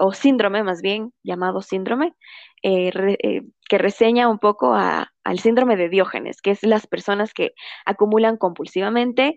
o 0.00 0.12
síndrome 0.12 0.62
más 0.62 0.82
bien, 0.82 1.12
llamado 1.22 1.62
síndrome, 1.62 2.14
que 2.62 3.78
reseña 3.78 4.28
un 4.28 4.38
poco 4.38 4.74
al 4.74 5.38
síndrome 5.38 5.76
de 5.76 5.88
Diógenes, 5.88 6.42
que 6.42 6.50
es 6.50 6.62
las 6.62 6.86
personas 6.86 7.32
que 7.32 7.52
acumulan 7.86 8.36
compulsivamente 8.36 9.36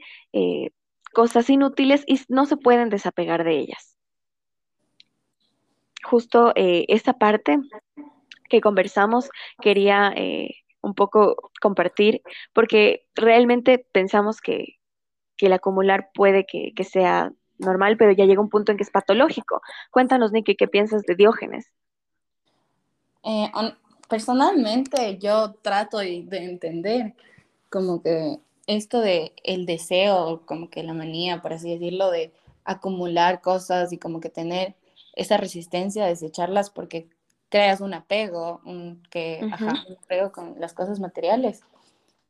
cosas 1.14 1.50
inútiles 1.50 2.04
y 2.08 2.20
no 2.30 2.46
se 2.46 2.58
pueden 2.58 2.90
desapegar 2.90 3.44
de 3.46 3.60
ellas 3.60 3.91
justo 6.04 6.52
eh, 6.56 6.86
esta 6.88 7.14
parte 7.14 7.60
que 8.50 8.62
conversamos 8.62 9.30
quería 9.62 10.14
eh, 10.16 10.56
un 10.82 10.94
poco 10.94 11.52
compartir, 11.62 12.22
porque 12.54 13.08
realmente 13.16 13.86
pensamos 13.92 14.42
que, 14.42 14.78
el 15.38 15.54
acumular 15.54 16.12
puede 16.14 16.46
que, 16.46 16.72
sea 16.84 17.34
normal, 17.58 17.98
pero 17.98 18.12
ya 18.12 18.26
llega 18.26 18.42
un 18.42 18.50
punto 18.50 18.72
en 18.72 18.78
que 18.78 18.84
es 18.84 18.92
patológico. 18.92 19.62
Cuéntanos, 19.90 20.32
Nicky, 20.32 20.56
¿qué 20.56 20.68
piensas 20.68 21.02
de 21.02 21.16
Diógenes? 21.16 21.74
Eh, 23.24 23.52
personalmente, 24.08 25.18
yo 25.18 25.54
trato 25.64 25.98
de 25.98 26.28
entender 26.32 27.16
como 27.72 28.04
que 28.04 28.40
esto 28.68 29.02
de 29.02 29.34
el 29.44 29.66
deseo, 29.66 30.44
como 30.46 30.70
que 30.70 30.84
la 30.84 30.94
manía, 30.94 31.42
por 31.42 31.54
así 31.54 31.72
decirlo, 31.72 32.12
de 32.12 32.32
acumular 32.64 33.42
cosas 33.42 33.92
y 33.92 33.98
como 33.98 34.20
que 34.20 34.30
tener 34.30 34.76
esa 35.14 35.38
resistencia 35.38 36.06
a 36.06 36.08
desecharlas 36.08 36.70
porque 36.70 37.10
creas 37.50 37.82
un 37.82 37.94
apego, 37.94 38.62
un, 38.66 39.04
que, 39.10 39.42
ajá, 39.52 39.84
un 39.88 39.98
apego 39.98 40.32
con 40.32 40.60
las 40.60 40.74
cosas 40.74 41.00
materiales. 41.00 41.62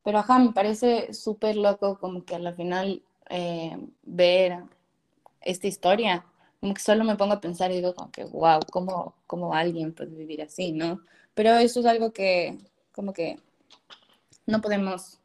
Pero 0.03 0.17
ajá, 0.17 0.39
me 0.39 0.51
parece 0.51 1.13
súper 1.13 1.55
loco 1.55 1.99
como 1.99 2.25
que 2.25 2.35
al 2.35 2.55
final 2.55 3.03
eh, 3.29 3.77
ver 4.01 4.63
esta 5.41 5.67
historia, 5.67 6.25
como 6.59 6.73
que 6.73 6.81
solo 6.81 7.03
me 7.03 7.15
pongo 7.15 7.33
a 7.33 7.41
pensar 7.41 7.71
y 7.71 7.75
digo 7.75 7.93
como 7.93 8.11
que, 8.11 8.25
wow, 8.25 8.59
¿cómo, 8.71 9.15
cómo 9.27 9.53
alguien 9.53 9.93
puede 9.93 10.15
vivir 10.15 10.41
así, 10.41 10.71
no? 10.71 11.01
Pero 11.33 11.51
eso 11.57 11.79
es 11.79 11.85
algo 11.85 12.11
que 12.11 12.57
como 12.91 13.13
que 13.13 13.39
no 14.45 14.59
podemos, 14.59 15.19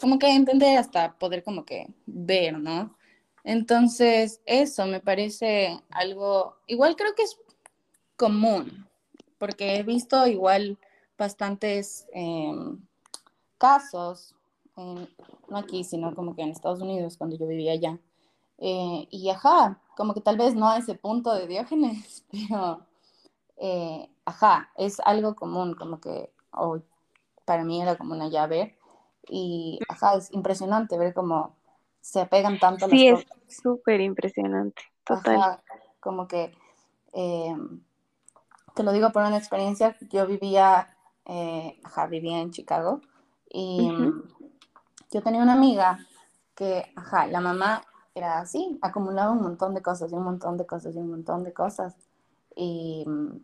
como 0.00 0.18
que 0.18 0.28
entender 0.32 0.78
hasta 0.78 1.14
poder 1.14 1.42
como 1.42 1.64
que 1.64 1.88
ver, 2.06 2.58
¿no? 2.58 2.96
Entonces, 3.44 4.40
eso 4.46 4.86
me 4.86 5.00
parece 5.00 5.78
algo, 5.90 6.56
igual 6.66 6.96
creo 6.96 7.14
que 7.14 7.22
es 7.24 7.38
común, 8.16 8.88
porque 9.38 9.76
he 9.76 9.82
visto 9.82 10.26
igual 10.26 10.78
bastantes 11.18 12.06
em, 12.12 12.80
casos, 13.58 14.34
no 14.76 15.56
aquí, 15.56 15.84
sino 15.84 16.14
como 16.14 16.34
que 16.34 16.42
en 16.42 16.50
Estados 16.50 16.80
Unidos, 16.80 17.16
cuando 17.16 17.36
yo 17.36 17.46
vivía 17.46 17.72
allá. 17.72 17.98
Eh, 18.58 19.06
y 19.10 19.28
ajá, 19.30 19.80
como 19.96 20.14
que 20.14 20.20
tal 20.20 20.38
vez 20.38 20.54
no 20.54 20.68
a 20.68 20.78
ese 20.78 20.94
punto 20.94 21.34
de 21.34 21.46
Diógenes, 21.46 22.24
pero 22.30 22.80
eh, 23.58 24.08
ajá, 24.24 24.70
es 24.76 25.00
algo 25.00 25.34
común, 25.36 25.74
como 25.74 26.00
que 26.00 26.30
para 27.44 27.64
mí 27.64 27.82
era 27.82 27.96
como 27.96 28.14
una 28.14 28.28
llave. 28.28 28.78
Y 29.28 29.78
ajá, 29.88 30.16
es 30.16 30.32
impresionante 30.32 30.98
ver 30.98 31.14
cómo 31.14 31.56
se 32.04 32.20
apegan 32.20 32.58
tanto 32.58 32.84
a 32.84 32.88
las 32.88 32.98
sí. 32.98 32.98
Sí, 32.98 33.24
es 33.48 33.56
súper 33.62 34.02
impresionante, 34.02 34.82
total. 35.04 35.58
como 36.00 36.28
que, 36.28 36.52
eh, 37.14 37.56
te 38.74 38.82
lo 38.82 38.92
digo 38.92 39.10
por 39.10 39.22
una 39.22 39.38
experiencia, 39.38 39.96
yo 40.10 40.26
vivía, 40.26 40.94
eh, 41.24 41.80
ajá, 41.82 42.06
vivía 42.06 42.40
en 42.40 42.50
Chicago 42.50 43.00
y 43.48 43.90
yo 45.10 45.22
tenía 45.22 45.42
una 45.42 45.54
amiga 45.54 45.98
que, 46.54 46.92
ajá, 46.94 47.26
la 47.26 47.40
mamá 47.40 47.82
era 48.14 48.38
así, 48.38 48.78
acumulaba 48.82 49.32
un 49.32 49.40
montón 49.40 49.72
de 49.72 49.80
cosas 49.80 50.12
y 50.12 50.14
un 50.14 50.24
montón 50.24 50.58
de 50.58 50.66
cosas 50.66 50.94
y 50.94 50.98
un 50.98 51.08
montón 51.10 51.42
de 51.42 51.54
cosas. 51.54 51.96
Y 52.54 53.04
mm, 53.06 53.38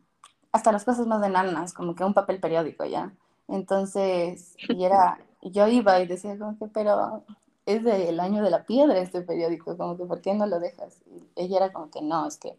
hasta 0.52 0.70
las 0.70 0.84
cosas 0.84 1.06
más 1.06 1.26
enanas, 1.26 1.72
como 1.72 1.94
que 1.94 2.04
un 2.04 2.12
papel 2.12 2.40
periódico 2.40 2.84
ya. 2.84 3.10
Entonces, 3.48 4.54
y 4.68 4.84
era, 4.84 5.18
yo 5.40 5.66
iba 5.66 5.98
y 6.00 6.06
decía 6.06 6.38
como 6.38 6.58
que, 6.58 6.66
pero 6.66 7.24
es 7.66 7.84
del 7.84 8.20
año 8.20 8.42
de 8.42 8.50
la 8.50 8.64
piedra 8.64 8.98
este 8.98 9.22
periódico, 9.22 9.76
como 9.76 9.96
que 9.96 10.04
¿por 10.04 10.20
qué 10.20 10.34
no 10.34 10.46
lo 10.46 10.60
dejas? 10.60 11.02
Ella 11.36 11.58
era 11.58 11.72
como 11.72 11.90
que 11.90 12.02
no, 12.02 12.26
es 12.26 12.36
que, 12.36 12.58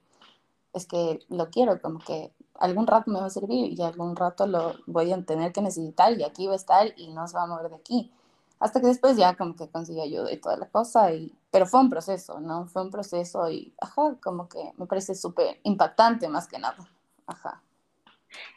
es 0.74 0.86
que 0.86 1.20
lo 1.30 1.50
quiero, 1.50 1.82
como 1.82 2.00
que 2.00 2.32
algún 2.56 2.88
rato 2.88 3.12
me 3.12 3.20
va 3.20 3.26
a 3.26 3.30
servir 3.30 3.74
y 3.78 3.82
algún 3.82 4.16
rato 4.16 4.46
lo 4.48 4.76
voy 4.86 5.12
a 5.12 5.26
tener 5.26 5.52
que 5.52 5.62
necesitar 5.62 6.18
y 6.18 6.24
aquí 6.24 6.48
va 6.48 6.54
a 6.54 6.58
estar 6.58 6.94
y 6.96 7.10
no 7.10 7.28
se 7.28 7.36
va 7.36 7.44
a 7.44 7.48
mover 7.48 7.70
de 7.70 7.76
aquí. 7.76 8.12
Hasta 8.60 8.80
que 8.80 8.88
después 8.88 9.18
ya 9.18 9.36
como 9.36 9.56
que 9.56 9.68
consigue 9.70 10.04
ayuda 10.04 10.32
y 10.32 10.38
toda 10.38 10.56
la 10.56 10.70
cosa, 10.70 11.12
y, 11.12 11.34
pero 11.50 11.66
fue 11.66 11.80
un 11.80 11.90
proceso, 11.90 12.40
¿no? 12.40 12.68
Fue 12.68 12.84
un 12.84 12.92
proceso 12.92 13.50
y, 13.50 13.74
ajá, 13.82 14.16
como 14.22 14.48
que 14.48 14.74
me 14.78 14.86
parece 14.86 15.16
súper 15.16 15.60
impactante 15.64 16.30
más 16.30 16.48
que 16.48 16.60
nada, 16.60 16.78
ajá. 17.26 17.64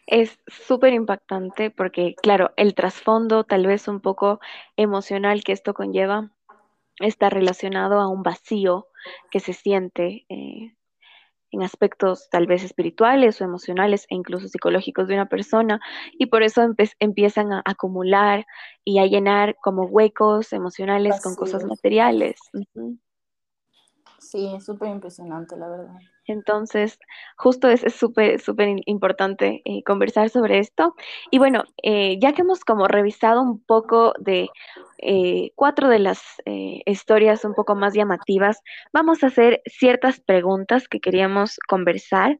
Es 0.07 0.39
súper 0.47 0.93
impactante 0.93 1.71
porque, 1.71 2.15
claro, 2.23 2.53
el 2.57 2.75
trasfondo 2.75 3.45
tal 3.45 3.67
vez 3.67 3.89
un 3.89 4.01
poco 4.01 4.41
emocional 4.77 5.43
que 5.45 5.53
esto 5.53 5.75
conlleva 5.75 6.31
está 7.01 7.31
relacionado 7.31 8.01
a 8.01 8.09
un 8.09 8.23
vacío 8.23 8.89
que 9.31 9.41
se 9.41 9.53
siente 9.53 10.27
eh, 10.29 10.75
en 11.51 11.63
aspectos 11.63 12.29
tal 12.31 12.47
vez 12.47 12.65
espirituales 12.65 13.41
o 13.41 13.45
emocionales 13.45 14.07
e 14.11 14.15
incluso 14.15 14.49
psicológicos 14.49 15.09
de 15.09 15.15
una 15.15 15.29
persona 15.29 15.81
y 16.19 16.27
por 16.27 16.43
eso 16.43 16.63
empiezan 16.99 17.53
a 17.53 17.63
acumular 17.65 18.47
y 18.85 18.99
a 18.99 19.07
llenar 19.07 19.57
como 19.63 19.85
huecos 19.85 20.53
emocionales 20.53 21.23
con 21.23 21.35
cosas 21.37 21.65
materiales. 21.65 22.37
Sí, 24.31 24.55
es 24.55 24.65
súper 24.65 24.89
impresionante, 24.89 25.57
la 25.57 25.69
verdad. 25.69 25.99
Entonces, 26.27 26.99
justo 27.37 27.69
es 27.69 27.83
súper, 27.95 28.41
súper 28.41 28.77
importante 28.87 29.61
eh, 29.65 29.83
conversar 29.85 30.31
sobre 30.31 30.59
esto. 30.59 30.95
Y 31.31 31.39
bueno, 31.39 31.65
eh, 31.83 32.19
ya 32.19 32.33
que 32.33 32.43
hemos 32.43 32.65
como 32.65 32.89
revisado 32.89 33.43
un 33.43 33.63
poco 33.63 34.15
de 34.19 34.49
eh, 34.99 35.51
cuatro 35.55 35.89
de 35.89 35.99
las 35.99 36.23
historias 36.87 37.45
un 37.45 37.55
poco 37.55 37.75
más 37.75 37.95
llamativas, 37.95 38.61
vamos 38.93 39.23
a 39.23 39.27
hacer 39.27 39.63
ciertas 39.67 40.21
preguntas 40.21 40.89
que 40.89 41.01
queríamos 41.01 41.59
conversar. 41.69 42.39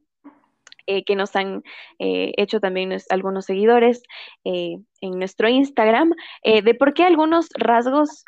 que 0.87 1.15
nos 1.15 1.35
han 1.35 1.63
hecho 1.97 2.59
también 2.59 2.95
algunos 3.09 3.45
seguidores 3.45 4.03
en 4.43 4.85
nuestro 5.01 5.49
Instagram, 5.49 6.11
de 6.43 6.75
por 6.75 6.93
qué 6.93 7.03
algunos 7.03 7.49
rasgos 7.55 8.23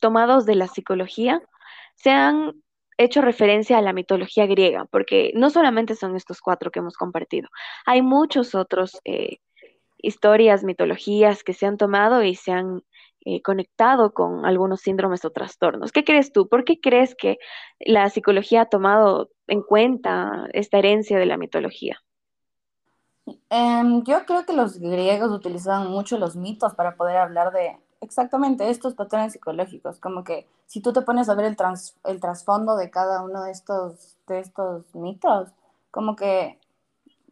tomados 0.00 0.46
de 0.46 0.54
la 0.54 0.68
psicología 0.68 1.42
se 1.96 2.10
han 2.10 2.52
hecho 2.98 3.20
referencia 3.20 3.78
a 3.78 3.82
la 3.82 3.92
mitología 3.92 4.46
griega, 4.46 4.86
porque 4.86 5.32
no 5.34 5.50
solamente 5.50 5.94
son 5.94 6.16
estos 6.16 6.40
cuatro 6.40 6.70
que 6.70 6.78
hemos 6.80 6.96
compartido, 6.96 7.48
hay 7.84 8.02
muchos 8.02 8.54
otros 8.54 9.00
eh, 9.04 9.38
historias, 9.98 10.64
mitologías 10.64 11.42
que 11.42 11.52
se 11.52 11.66
han 11.66 11.76
tomado 11.76 12.22
y 12.22 12.34
se 12.34 12.52
han 12.52 12.82
eh, 13.24 13.42
conectado 13.42 14.12
con 14.12 14.46
algunos 14.46 14.80
síndromes 14.80 15.24
o 15.24 15.30
trastornos. 15.30 15.90
¿Qué 15.90 16.04
crees 16.04 16.32
tú? 16.32 16.48
¿Por 16.48 16.64
qué 16.64 16.80
crees 16.80 17.14
que 17.14 17.38
la 17.80 18.08
psicología 18.08 18.62
ha 18.62 18.66
tomado 18.66 19.30
en 19.48 19.62
cuenta 19.62 20.46
esta 20.52 20.78
herencia 20.78 21.18
de 21.18 21.26
la 21.26 21.36
mitología? 21.36 22.00
Em, 23.50 24.04
yo 24.04 24.24
creo 24.24 24.46
que 24.46 24.52
los 24.52 24.78
griegos 24.78 25.32
utilizaban 25.32 25.90
mucho 25.90 26.18
los 26.18 26.36
mitos 26.36 26.74
para 26.74 26.96
poder 26.96 27.16
hablar 27.16 27.52
de 27.52 27.76
exactamente 28.06 28.70
estos 28.70 28.94
patrones 28.94 29.32
psicológicos, 29.34 29.98
como 29.98 30.24
que 30.24 30.46
si 30.66 30.80
tú 30.80 30.92
te 30.92 31.02
pones 31.02 31.28
a 31.28 31.34
ver 31.34 31.46
el, 31.46 31.56
el 32.04 32.20
trasfondo 32.20 32.76
de 32.76 32.90
cada 32.90 33.22
uno 33.22 33.42
de 33.42 33.50
estos, 33.50 34.16
de 34.26 34.40
estos 34.40 34.94
mitos, 34.94 35.50
como 35.90 36.16
que 36.16 36.58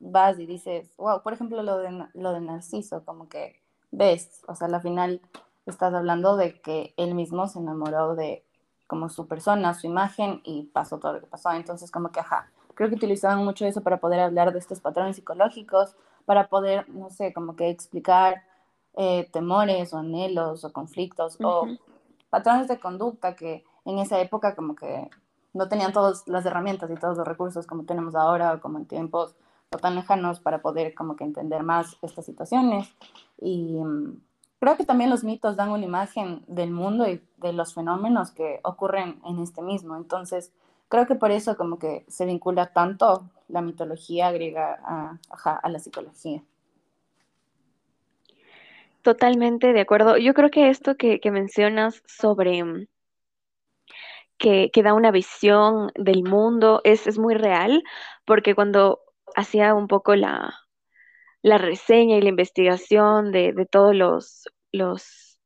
vas 0.00 0.38
y 0.38 0.46
dices, 0.46 0.90
wow, 0.98 1.22
por 1.22 1.32
ejemplo 1.32 1.62
lo 1.62 1.78
de, 1.78 2.06
lo 2.14 2.32
de 2.32 2.40
Narciso, 2.40 3.04
como 3.04 3.28
que 3.28 3.60
ves, 3.90 4.42
o 4.46 4.54
sea, 4.54 4.68
al 4.68 4.82
final 4.82 5.20
estás 5.66 5.94
hablando 5.94 6.36
de 6.36 6.60
que 6.60 6.92
él 6.96 7.14
mismo 7.14 7.48
se 7.48 7.58
enamoró 7.60 8.14
de 8.14 8.44
como 8.86 9.08
su 9.08 9.26
persona, 9.26 9.74
su 9.74 9.86
imagen 9.86 10.40
y 10.44 10.64
pasó 10.64 10.98
todo 10.98 11.14
lo 11.14 11.20
que 11.20 11.26
pasó, 11.26 11.50
entonces 11.52 11.90
como 11.90 12.10
que, 12.10 12.20
ajá, 12.20 12.50
creo 12.74 12.88
que 12.88 12.96
utilizaban 12.96 13.44
mucho 13.44 13.64
eso 13.64 13.80
para 13.80 13.98
poder 13.98 14.20
hablar 14.20 14.52
de 14.52 14.58
estos 14.58 14.80
patrones 14.80 15.16
psicológicos, 15.16 15.96
para 16.26 16.48
poder, 16.48 16.88
no 16.88 17.10
sé, 17.10 17.32
como 17.32 17.56
que 17.56 17.70
explicar 17.70 18.42
eh, 18.96 19.28
temores 19.32 19.92
o 19.92 19.98
anhelos 19.98 20.64
o 20.64 20.72
conflictos 20.72 21.36
o 21.42 21.66
patrones 22.30 22.68
de 22.68 22.78
conducta 22.78 23.34
que 23.34 23.64
en 23.84 23.98
esa 23.98 24.20
época 24.20 24.54
como 24.54 24.74
que 24.74 25.10
no 25.52 25.68
tenían 25.68 25.92
todas 25.92 26.26
las 26.26 26.44
herramientas 26.46 26.90
y 26.90 26.94
todos 26.94 27.16
los 27.16 27.26
recursos 27.26 27.66
como 27.66 27.84
tenemos 27.84 28.14
ahora 28.14 28.54
o 28.54 28.60
como 28.60 28.78
en 28.78 28.86
tiempos 28.86 29.36
no 29.72 29.78
tan 29.78 29.94
lejanos 29.94 30.40
para 30.40 30.62
poder 30.62 30.94
como 30.94 31.16
que 31.16 31.24
entender 31.24 31.62
más 31.62 31.96
estas 32.02 32.24
situaciones. 32.24 32.88
Y 33.40 33.80
mm, 33.82 34.20
creo 34.60 34.76
que 34.76 34.84
también 34.84 35.10
los 35.10 35.24
mitos 35.24 35.56
dan 35.56 35.70
una 35.70 35.84
imagen 35.84 36.44
del 36.46 36.70
mundo 36.70 37.08
y 37.08 37.22
de 37.38 37.52
los 37.52 37.74
fenómenos 37.74 38.30
que 38.30 38.60
ocurren 38.62 39.20
en 39.24 39.40
este 39.40 39.62
mismo. 39.62 39.96
Entonces, 39.96 40.52
creo 40.88 41.06
que 41.06 41.16
por 41.16 41.30
eso 41.30 41.56
como 41.56 41.78
que 41.78 42.04
se 42.08 42.26
vincula 42.26 42.72
tanto 42.72 43.28
la 43.48 43.62
mitología 43.62 44.30
griega 44.30 44.78
a, 44.84 45.18
a 45.56 45.68
la 45.68 45.78
psicología. 45.78 46.42
Totalmente 49.04 49.74
de 49.74 49.80
acuerdo. 49.82 50.16
Yo 50.16 50.32
creo 50.34 50.50
que 50.50 50.70
esto 50.70 50.96
que, 50.96 51.20
mencionas 51.30 52.02
sobre 52.06 52.64
mm, 52.64 52.86
que, 54.38 54.70
da 54.82 54.94
una 54.94 55.10
visión 55.10 55.90
del 55.94 56.22
mundo 56.24 56.80
es, 56.84 57.06
es, 57.06 57.18
muy 57.18 57.34
real, 57.34 57.82
porque 58.24 58.54
cuando 58.54 59.00
hacía 59.36 59.74
un 59.74 59.88
poco 59.88 60.16
la, 60.16 60.54
la 61.42 61.58
reseña 61.58 62.16
y 62.16 62.22
la 62.22 62.30
investigación 62.30 63.32
de, 63.32 63.54
todos 63.70 63.94
los, 63.94 64.44
los, 64.72 65.38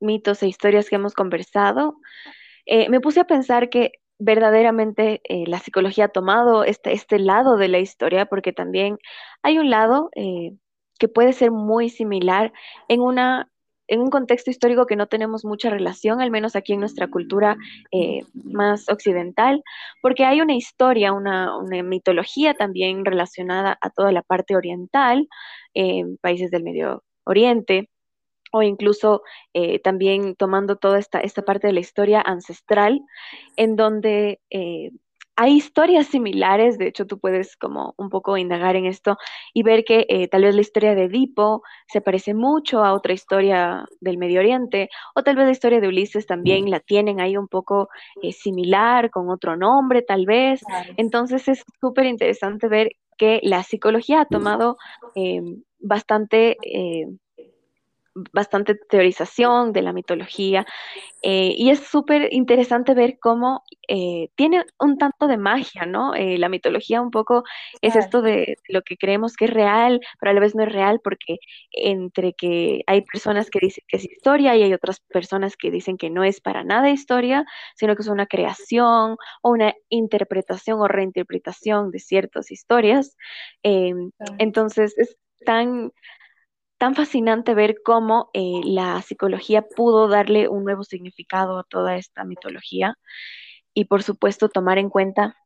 mitos 0.00 0.42
e 0.42 0.48
historias 0.48 0.88
que 0.88 0.96
hemos 0.96 1.14
conversado, 1.14 1.96
eh, 2.66 2.88
me 2.90 3.00
puse 3.00 3.20
a 3.20 3.26
pensar 3.26 3.70
que 3.70 3.92
verdaderamente 4.18 5.20
eh, 5.24 5.46
la 5.48 5.60
psicología 5.60 6.06
ha 6.06 6.08
tomado 6.08 6.64
este, 6.64 6.92
este 6.92 7.18
lado 7.18 7.56
de 7.56 7.68
la 7.68 7.80
historia, 7.80 8.26
porque 8.26 8.52
también 8.52 8.98
hay 9.42 9.58
un 9.58 9.70
lado 9.70 10.10
eh, 10.16 10.52
que 10.98 11.08
puede 11.08 11.32
ser 11.32 11.50
muy 11.50 11.88
similar 11.88 12.52
en 12.88 13.00
una 13.00 13.50
en 13.88 14.00
un 14.00 14.10
contexto 14.10 14.50
histórico 14.50 14.86
que 14.86 14.96
no 14.96 15.06
tenemos 15.06 15.44
mucha 15.44 15.70
relación, 15.70 16.20
al 16.20 16.30
menos 16.30 16.56
aquí 16.56 16.72
en 16.72 16.80
nuestra 16.80 17.08
cultura 17.08 17.56
eh, 17.92 18.22
más 18.34 18.88
occidental, 18.88 19.62
porque 20.02 20.24
hay 20.24 20.40
una 20.40 20.54
historia, 20.54 21.12
una, 21.12 21.52
mitología 21.84 22.54
también 22.54 23.04
relacionada 23.04 23.78
a 23.80 23.90
toda 23.90 24.12
la 24.12 24.22
parte 24.22 24.56
oriental, 24.56 25.28
en 25.74 26.16
países 26.18 26.50
del 26.50 26.62
Medio 26.62 27.04
Oriente, 27.24 27.90
o 28.52 28.62
incluso 28.62 29.22
eh, 29.52 29.78
también 29.80 30.34
tomando 30.36 30.76
toda 30.76 30.98
esta, 30.98 31.20
esta 31.20 31.42
parte 31.42 31.66
de 31.66 31.74
la 31.74 31.80
historia 31.80 32.22
ancestral, 32.24 33.00
en 33.56 33.76
donde 33.76 34.40
eh, 34.50 34.90
hay 35.36 35.56
historias 35.56 36.06
similares, 36.06 36.78
de 36.78 36.88
hecho 36.88 37.06
tú 37.06 37.18
puedes 37.18 37.56
como 37.56 37.94
un 37.98 38.08
poco 38.08 38.38
indagar 38.38 38.74
en 38.74 38.86
esto 38.86 39.18
y 39.52 39.62
ver 39.62 39.84
que 39.84 40.06
eh, 40.08 40.28
tal 40.28 40.42
vez 40.42 40.54
la 40.54 40.62
historia 40.62 40.94
de 40.94 41.04
Edipo 41.04 41.62
se 41.88 42.00
parece 42.00 42.32
mucho 42.32 42.82
a 42.82 42.94
otra 42.94 43.12
historia 43.12 43.86
del 44.00 44.16
Medio 44.16 44.40
Oriente, 44.40 44.88
o 45.14 45.22
tal 45.22 45.36
vez 45.36 45.44
la 45.44 45.52
historia 45.52 45.80
de 45.80 45.88
Ulises 45.88 46.26
también 46.26 46.70
la 46.70 46.80
tienen 46.80 47.20
ahí 47.20 47.36
un 47.36 47.48
poco 47.48 47.90
eh, 48.22 48.32
similar, 48.32 49.10
con 49.10 49.28
otro 49.28 49.56
nombre 49.56 50.02
tal 50.02 50.24
vez. 50.24 50.62
Entonces 50.96 51.46
es 51.48 51.62
súper 51.80 52.06
interesante 52.06 52.68
ver 52.68 52.90
que 53.18 53.40
la 53.42 53.62
psicología 53.62 54.22
ha 54.22 54.26
tomado 54.26 54.76
em, 55.14 55.62
bastante 55.78 56.56
eh, 56.62 57.06
bastante 58.32 58.74
teorización 58.74 59.72
de 59.72 59.82
la 59.82 59.92
mitología 59.92 60.66
eh, 61.22 61.54
y 61.56 61.70
es 61.70 61.80
súper 61.80 62.32
interesante 62.32 62.94
ver 62.94 63.18
cómo 63.20 63.64
eh, 63.88 64.28
tiene 64.36 64.64
un 64.78 64.96
tanto 64.96 65.26
de 65.26 65.36
magia, 65.36 65.84
¿no? 65.84 66.14
Eh, 66.14 66.38
la 66.38 66.48
mitología 66.48 67.00
un 67.00 67.10
poco 67.10 67.44
es 67.82 67.96
esto 67.96 68.22
de 68.22 68.56
lo 68.68 68.82
que 68.82 68.96
creemos 68.96 69.34
que 69.34 69.46
es 69.46 69.50
real, 69.50 70.00
pero 70.20 70.30
a 70.30 70.34
la 70.34 70.40
vez 70.40 70.54
no 70.54 70.62
es 70.62 70.72
real 70.72 71.00
porque 71.02 71.38
entre 71.72 72.32
que 72.32 72.82
hay 72.86 73.02
personas 73.02 73.50
que 73.50 73.60
dicen 73.60 73.84
que 73.88 73.96
es 73.98 74.04
historia 74.04 74.56
y 74.56 74.62
hay 74.62 74.72
otras 74.72 75.00
personas 75.00 75.56
que 75.56 75.70
dicen 75.70 75.96
que 75.96 76.10
no 76.10 76.24
es 76.24 76.40
para 76.40 76.64
nada 76.64 76.90
historia, 76.90 77.44
sino 77.74 77.96
que 77.96 78.02
es 78.02 78.08
una 78.08 78.26
creación 78.26 79.16
o 79.42 79.50
una 79.50 79.74
interpretación 79.88 80.80
o 80.80 80.88
reinterpretación 80.88 81.90
de 81.90 81.98
ciertas 81.98 82.50
historias. 82.50 83.16
entonces 84.38 84.96
es 84.96 85.16
tan 85.44 85.92
tan 86.78 86.94
fascinante 86.94 87.54
ver 87.54 87.76
cómo 87.84 88.30
eh, 88.34 88.60
la 88.64 89.00
psicología 89.02 89.62
pudo 89.62 90.08
darle 90.08 90.48
un 90.48 90.64
nuevo 90.64 90.84
significado 90.84 91.58
a 91.58 91.64
toda 91.64 91.96
esta 91.96 92.24
mitología 92.24 92.98
y 93.74 93.86
por 93.86 94.02
supuesto 94.02 94.48
tomar 94.48 94.78
en 94.78 94.90
cuenta 94.90 95.36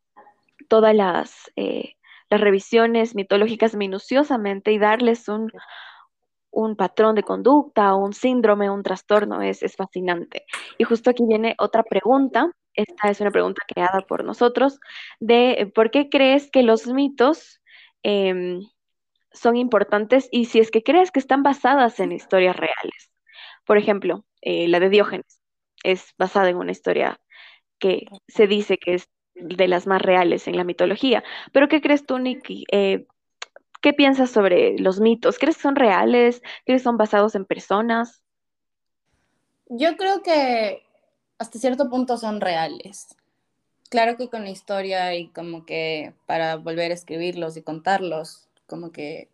todas 0.69 0.95
las, 0.95 1.51
eh, 1.57 1.95
las 2.31 2.41
revisiones 2.41 3.15
mitológicas 3.15 3.75
minuciosamente 3.75 4.73
y 4.73 4.79
darles 4.79 5.29
un, 5.29 5.51
un 6.51 6.77
patrón 6.77 7.15
de 7.15 7.23
conducta, 7.23 7.95
un 7.95 8.13
síndrome, 8.13 8.71
un 8.71 8.83
trastorno, 8.83 9.43
es, 9.43 9.63
es 9.63 9.77
fascinante. 9.77 10.45
Y 10.79 10.85
justo 10.85 11.11
aquí 11.11 11.25
viene 11.27 11.55
otra 11.59 11.83
pregunta, 11.83 12.53
esta 12.75 13.11
es 13.11 13.21
una 13.21 13.31
pregunta 13.31 13.63
creada 13.67 14.01
por 14.03 14.25
nosotros, 14.25 14.79
de 15.21 15.53
eh, 15.53 15.67
por 15.67 15.91
qué 15.91 16.09
crees 16.09 16.51
que 16.51 16.63
los 16.63 16.87
mitos 16.87 17.61
em, 18.03 18.61
son 19.33 19.57
importantes 19.57 20.29
y 20.31 20.47
si 20.47 20.59
es 20.59 20.71
que 20.71 20.83
crees 20.83 21.11
que 21.11 21.21
están 21.21 21.43
basadas 21.43 22.01
en 22.01 22.13
historias 22.13 22.57
reales. 22.57 23.13
Por 23.65 23.79
ejemplo, 23.79 24.25
eh, 24.43 24.69
la 24.69 24.81
de 24.81 24.91
Diógenes 24.91 25.41
es 25.85 26.15
basada 26.19 26.49
en 26.49 26.57
una 26.57 26.73
historia 26.73 27.21
que 27.79 28.07
se 28.29 28.47
dice 28.47 28.79
que 28.79 28.95
es 28.95 29.09
de 29.35 29.69
las 29.69 29.87
más 29.87 30.03
reales 30.03 30.49
en 30.49 30.57
la 30.57 30.65
mitología. 30.65 31.25
Pero 31.53 31.69
¿qué 31.69 31.81
crees 31.81 32.05
tú, 32.05 32.19
Nicky? 32.19 32.65
Eh, 32.71 33.07
¿Qué 33.81 33.95
piensas 33.95 34.31
sobre 34.31 34.79
los 34.79 35.01
mitos? 35.01 35.39
¿Crees 35.39 35.57
que 35.57 35.63
son 35.63 35.77
reales? 35.77 36.43
¿Crees 36.67 36.83
que 36.83 36.85
son 36.85 36.99
basados 36.99 37.35
en 37.35 37.47
personas? 37.47 38.23
Yo 39.69 39.97
creo 39.97 40.23
que 40.23 40.83
hasta 41.39 41.59
cierto 41.59 41.89
punto 41.89 42.19
son 42.19 42.41
reales. 42.41 43.17
Claro 43.89 44.17
que 44.17 44.29
con 44.29 44.45
la 44.45 44.51
historia 44.51 45.15
y 45.15 45.29
como 45.29 45.65
que 45.65 46.13
para 46.27 46.57
volver 46.57 46.91
a 46.91 46.95
escribirlos 46.95 47.57
y 47.57 47.63
contarlos, 47.63 48.50
como 48.71 48.93
que 48.93 49.29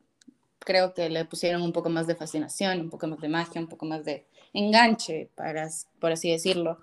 creo 0.61 0.95
que 0.95 1.11
le 1.11 1.27
pusieron 1.27 1.63
un 1.63 1.73
poco 1.73 1.91
más 1.91 2.07
de 2.07 2.17
fascinación, 2.17 2.81
un 2.81 2.91
poco 2.91 3.07
más 3.07 3.21
de 3.21 3.29
magia, 3.29 3.61
un 3.61 3.69
poco 3.69 3.85
más 3.85 4.05
de 4.05 4.25
enganche, 4.55 5.29
para, 5.37 5.69
por 6.01 6.11
así 6.13 6.31
decirlo. 6.31 6.79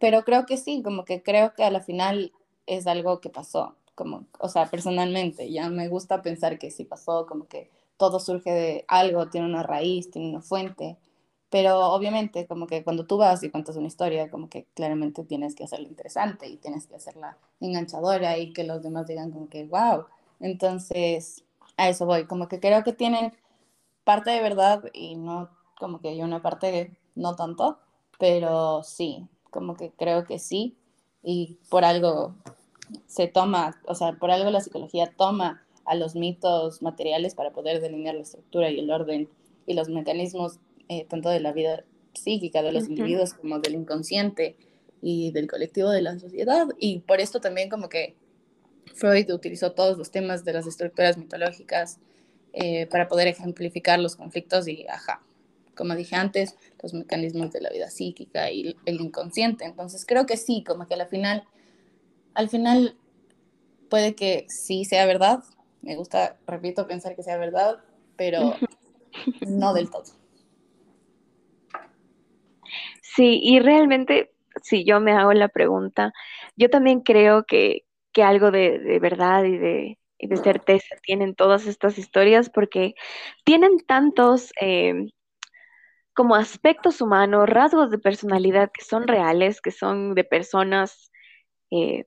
pero 0.00 0.24
creo 0.24 0.46
que 0.46 0.56
sí, 0.56 0.80
como 0.82 1.04
que 1.04 1.22
creo 1.22 1.52
que 1.54 1.64
a 1.64 1.70
la 1.70 1.80
final 1.80 2.32
es 2.66 2.86
algo 2.86 3.20
que 3.20 3.30
pasó, 3.30 3.74
como, 3.96 4.26
o 4.38 4.48
sea, 4.48 4.70
personalmente, 4.70 5.50
ya 5.50 5.68
me 5.68 5.88
gusta 5.88 6.22
pensar 6.22 6.58
que 6.58 6.70
sí 6.70 6.84
pasó, 6.84 7.26
como 7.26 7.48
que 7.48 7.68
todo 7.96 8.20
surge 8.20 8.50
de 8.50 8.84
algo, 8.88 9.28
tiene 9.28 9.46
una 9.46 9.62
raíz, 9.62 10.10
tiene 10.10 10.30
una 10.30 10.40
fuente, 10.40 10.96
pero 11.50 11.78
obviamente 11.92 12.46
como 12.46 12.66
que 12.66 12.84
cuando 12.84 13.06
tú 13.06 13.16
vas 13.18 13.42
y 13.42 13.50
cuentas 13.50 13.76
una 13.76 13.86
historia, 13.88 14.30
como 14.30 14.48
que 14.48 14.66
claramente 14.74 15.24
tienes 15.24 15.54
que 15.54 15.64
hacerla 15.64 15.88
interesante 15.88 16.48
y 16.48 16.56
tienes 16.56 16.86
que 16.86 16.96
hacerla 16.96 17.38
enganchadora 17.60 18.38
y 18.38 18.52
que 18.52 18.64
los 18.64 18.82
demás 18.82 19.06
digan 19.06 19.30
como 19.32 19.48
que, 19.48 19.64
wow, 19.64 20.06
entonces 20.40 21.45
a 21.76 21.88
eso 21.88 22.06
voy, 22.06 22.26
como 22.26 22.48
que 22.48 22.60
creo 22.60 22.82
que 22.82 22.92
tienen 22.92 23.32
parte 24.04 24.30
de 24.30 24.40
verdad 24.40 24.84
y 24.92 25.16
no 25.16 25.50
como 25.78 26.00
que 26.00 26.08
hay 26.08 26.22
una 26.22 26.42
parte 26.42 26.96
no 27.14 27.34
tanto, 27.36 27.78
pero 28.18 28.82
sí, 28.82 29.26
como 29.50 29.76
que 29.76 29.90
creo 29.90 30.24
que 30.24 30.38
sí 30.38 30.76
y 31.22 31.58
por 31.68 31.84
algo 31.84 32.34
se 33.06 33.26
toma, 33.26 33.80
o 33.86 33.94
sea, 33.94 34.12
por 34.12 34.30
algo 34.30 34.50
la 34.50 34.60
psicología 34.60 35.12
toma 35.16 35.66
a 35.84 35.94
los 35.94 36.14
mitos 36.14 36.82
materiales 36.82 37.34
para 37.34 37.52
poder 37.52 37.80
delinear 37.80 38.14
la 38.14 38.22
estructura 38.22 38.70
y 38.70 38.78
el 38.78 38.90
orden 38.90 39.28
y 39.66 39.74
los 39.74 39.88
mecanismos 39.88 40.58
eh, 40.88 41.04
tanto 41.04 41.28
de 41.28 41.40
la 41.40 41.52
vida 41.52 41.84
psíquica 42.14 42.62
de 42.62 42.72
los 42.72 42.88
individuos 42.88 43.34
como 43.34 43.58
del 43.58 43.74
inconsciente 43.74 44.56
y 45.02 45.30
del 45.32 45.48
colectivo 45.48 45.90
de 45.90 46.02
la 46.02 46.18
sociedad. 46.18 46.66
Y 46.78 47.00
por 47.00 47.20
esto 47.20 47.40
también 47.40 47.68
como 47.68 47.88
que 47.88 48.16
Freud 48.96 49.30
utilizó 49.30 49.72
todos 49.72 49.98
los 49.98 50.10
temas 50.10 50.44
de 50.44 50.52
las 50.52 50.66
estructuras 50.66 51.18
mitológicas 51.18 51.98
eh, 52.52 52.86
para 52.86 53.08
poder 53.08 53.28
ejemplificar 53.28 54.00
los 54.00 54.16
conflictos 54.16 54.66
y, 54.66 54.86
ajá, 54.88 55.22
como 55.76 55.94
dije 55.94 56.16
antes, 56.16 56.56
los 56.82 56.94
mecanismos 56.94 57.52
de 57.52 57.60
la 57.60 57.70
vida 57.70 57.90
psíquica 57.90 58.50
y 58.50 58.76
el 58.86 59.00
inconsciente. 59.00 59.64
Entonces 59.64 60.04
creo 60.06 60.26
que 60.26 60.36
sí, 60.36 60.64
como 60.66 60.86
que 60.86 60.94
al 60.94 61.06
final, 61.06 61.44
al 62.34 62.48
final 62.48 62.96
puede 63.88 64.14
que 64.14 64.46
sí 64.48 64.84
sea 64.84 65.06
verdad. 65.06 65.44
Me 65.82 65.94
gusta, 65.96 66.38
repito, 66.46 66.86
pensar 66.86 67.14
que 67.14 67.22
sea 67.22 67.36
verdad, 67.36 67.76
pero 68.16 68.56
no 69.40 69.74
del 69.74 69.90
todo. 69.90 70.04
Sí, 73.02 73.40
y 73.42 73.60
realmente, 73.60 74.32
si 74.62 74.84
yo 74.84 75.00
me 75.00 75.12
hago 75.12 75.32
la 75.32 75.48
pregunta, 75.48 76.12
yo 76.56 76.68
también 76.70 77.00
creo 77.00 77.44
que, 77.44 77.85
que 78.16 78.22
algo 78.22 78.50
de, 78.50 78.78
de 78.78 78.98
verdad 78.98 79.44
y 79.44 79.58
de, 79.58 79.98
y 80.18 80.26
de 80.26 80.38
certeza 80.38 80.96
tienen 81.02 81.34
todas 81.34 81.66
estas 81.66 81.98
historias 81.98 82.48
porque 82.48 82.94
tienen 83.44 83.76
tantos 83.86 84.52
eh, 84.58 85.10
como 86.14 86.34
aspectos 86.34 87.02
humanos, 87.02 87.46
rasgos 87.46 87.90
de 87.90 87.98
personalidad 87.98 88.70
que 88.72 88.82
son 88.82 89.06
reales, 89.06 89.60
que 89.60 89.70
son 89.70 90.14
de 90.14 90.24
personas 90.24 91.12
eh, 91.70 92.06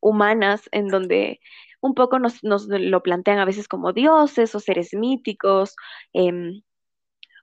humanas, 0.00 0.66
en 0.72 0.88
donde 0.88 1.40
un 1.82 1.92
poco 1.92 2.18
nos, 2.18 2.42
nos, 2.42 2.66
lo 2.66 3.02
plantean 3.02 3.38
a 3.38 3.44
veces 3.44 3.68
como 3.68 3.92
dioses 3.92 4.54
o 4.54 4.60
seres 4.60 4.94
míticos, 4.94 5.76
em, 6.14 6.62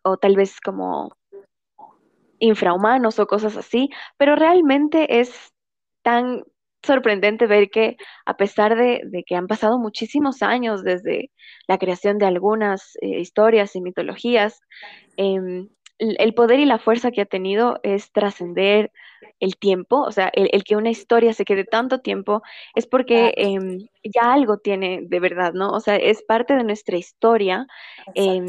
o 0.02 0.18
tal 0.18 0.36
vez 0.36 0.60
como 0.60 1.16
infrahumanos 2.40 3.20
o 3.20 3.28
cosas 3.28 3.58
así, 3.58 3.92
pero 4.18 4.36
realmente 4.36 5.20
es 5.20 5.54
tan 6.02 6.44
sorprendente 6.88 7.46
ver 7.46 7.70
que 7.70 7.98
a 8.26 8.36
pesar 8.36 8.76
de, 8.76 9.02
de 9.06 9.24
que 9.24 9.36
han 9.36 9.48
pasado 9.48 9.78
muchísimos 9.78 10.42
años 10.42 10.84
desde 10.84 11.32
la 11.68 11.78
creación 11.78 12.18
de 12.18 12.26
algunas 12.26 12.98
eh, 13.02 13.20
historias 13.20 13.76
y 13.76 13.82
mitologías, 13.82 14.62
eh, 15.18 15.68
el 16.00 16.34
poder 16.34 16.60
y 16.60 16.66
la 16.66 16.80
fuerza 16.80 17.12
que 17.12 17.22
ha 17.22 17.26
tenido 17.26 17.80
es 17.84 18.12
trascender 18.12 18.92
el 19.40 19.58
tiempo, 19.58 20.02
o 20.02 20.12
sea, 20.12 20.30
el, 20.34 20.64
que 20.64 20.76
una 20.76 20.90
historia 20.90 21.34
se 21.34 21.46
quede 21.46 21.64
tanto 21.64 22.00
tiempo 22.00 22.42
es 22.76 22.88
porque 22.88 23.34
eh, 23.36 23.90
ya 24.04 24.34
algo 24.34 24.58
tiene 24.58 25.02
de 25.04 25.20
verdad, 25.20 25.54
¿no? 25.54 25.70
O 25.70 25.80
sea, 25.80 25.96
es 25.96 26.24
parte 26.24 26.56
de 26.56 26.64
nuestra 26.64 26.98
historia, 26.98 27.68
eh, 28.16 28.42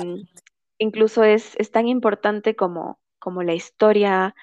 incluso 0.79 1.25
es, 1.25 1.55
es, 1.59 1.71
tan 1.71 1.89
importante 1.89 2.55
como, 2.55 2.99
como 3.29 3.43
la 3.43 3.53
historia 3.53 4.35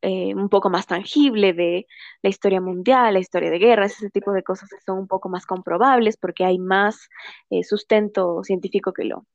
eh, 0.00 0.34
un 0.34 0.48
poco 0.48 0.70
más 0.70 0.86
tangible 0.86 1.52
de 1.52 1.86
la 2.22 2.30
historia 2.30 2.62
mundial, 2.62 3.12
la 3.12 3.20
historia 3.20 3.50
de 3.50 3.58
guerras, 3.58 3.92
ese 3.92 4.08
tipo 4.08 4.32
de 4.32 4.42
cosas 4.42 4.70
que 4.70 4.80
son 4.80 4.98
un 4.98 5.06
poco 5.06 5.28
más 5.28 5.44
comprobables 5.44 6.16
porque 6.16 6.46
hay 6.46 6.58
más 6.58 7.10
eh, 7.50 7.64
sustento 7.64 8.42
científico 8.42 8.94
que 8.94 9.04
lo, 9.04 9.26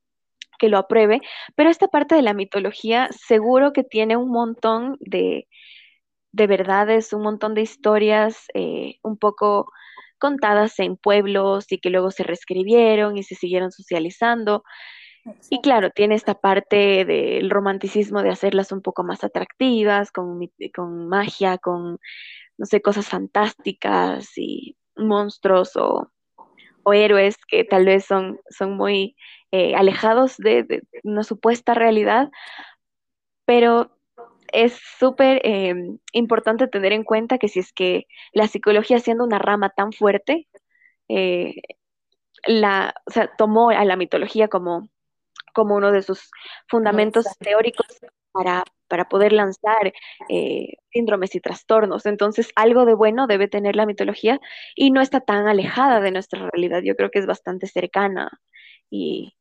que 0.58 0.70
lo 0.70 0.80
apruebe, 0.80 1.22
pero 1.56 1.70
esta 1.70 1.88
parte 1.88 2.16
de 2.16 2.24
la 2.24 2.34
mitología 2.34 3.10
seguro 3.12 3.74
que 3.74 3.84
tiene 3.84 4.18
un 4.18 4.32
montón 4.32 4.98
de, 5.02 5.48
de 6.32 6.48
verdades, 6.48 7.14
un 7.14 7.22
montón 7.22 7.54
de 7.54 7.62
historias 7.62 8.48
eh, 8.56 8.98
un 9.04 9.18
poco 9.18 9.72
contadas 10.18 10.80
en 10.80 10.98
pueblos 10.98 11.72
y 11.72 11.78
que 11.78 11.92
luego 11.92 12.10
se 12.10 12.24
reescribieron 12.24 13.18
y 13.18 13.24
se 13.24 13.36
siguieron 13.36 13.72
socializando. 13.72 14.64
Y 15.50 15.62
claro, 15.62 15.90
tiene 15.90 16.16
esta 16.16 16.36
parte 16.36 17.06
del 17.06 17.50
romanticismo 17.50 18.22
de 18.22 18.30
hacerlas 18.30 18.72
un 18.72 18.82
poco 18.82 19.04
más 19.04 19.24
atractivas, 19.24 20.12
con, 20.12 20.40
con 20.76 21.08
magia, 21.08 21.58
con, 21.58 22.00
no 22.58 22.66
sé, 22.66 22.82
cosas 22.82 23.08
fantásticas 23.10 24.38
y 24.38 24.78
monstruos 24.96 25.76
o, 25.76 26.12
o 26.84 26.94
héroes 26.94 27.38
que 27.48 27.64
tal 27.64 27.86
vez 27.86 28.06
son, 28.06 28.40
son 28.50 28.78
muy 28.78 29.16
eh, 29.52 29.76
alejados 29.76 30.38
de, 30.38 30.84
una 31.04 31.24
supuesta 31.24 31.74
realidad, 31.74 32.30
pero 33.46 33.92
es 34.54 34.80
súper 35.00 35.42
em, 35.44 36.00
importante 36.14 36.68
tener 36.68 36.94
en 36.94 37.04
cuenta 37.04 37.38
que 37.38 37.48
si 37.48 37.60
es 37.60 37.74
que 37.74 38.06
la 38.34 38.48
psicología 38.48 39.00
siendo 39.00 39.24
una 39.24 39.40
rama 39.40 39.70
tan 39.70 39.92
fuerte, 39.94 40.48
eh, 41.10 41.56
la, 42.46 42.94
o 43.08 43.12
sea, 43.12 43.32
tomó 43.38 43.70
a 43.72 43.86
la 43.86 43.96
mitología 43.98 44.48
como, 44.48 44.90
como 45.56 45.76
uno 45.76 45.92
de 45.92 46.04
sus 46.04 46.30
fundamentos 46.68 47.26
teóricos 47.40 47.88
para, 48.32 48.64
para 48.88 49.08
poder 49.08 49.32
lanzar 49.32 49.94
eh, 50.30 50.74
síndromes 50.92 51.34
y 51.36 51.40
trastornos. 51.40 52.06
Entonces, 52.06 52.50
algo 52.56 52.86
de 52.86 52.94
bueno 52.94 53.28
debe 53.28 53.48
tener 53.48 53.76
la 53.76 53.86
mitología 53.86 54.40
y 54.76 54.92
no 54.92 55.02
está 55.02 55.22
tan 55.22 55.48
alejada 55.48 56.02
de 56.02 56.12
nuestra 56.12 56.50
realidad. 56.52 56.82
Yo 56.84 56.96
creo 56.96 57.10
que 57.10 57.20
es 57.20 57.26
bastante 57.26 57.66
cercana 57.68 58.30
y, 58.90 59.34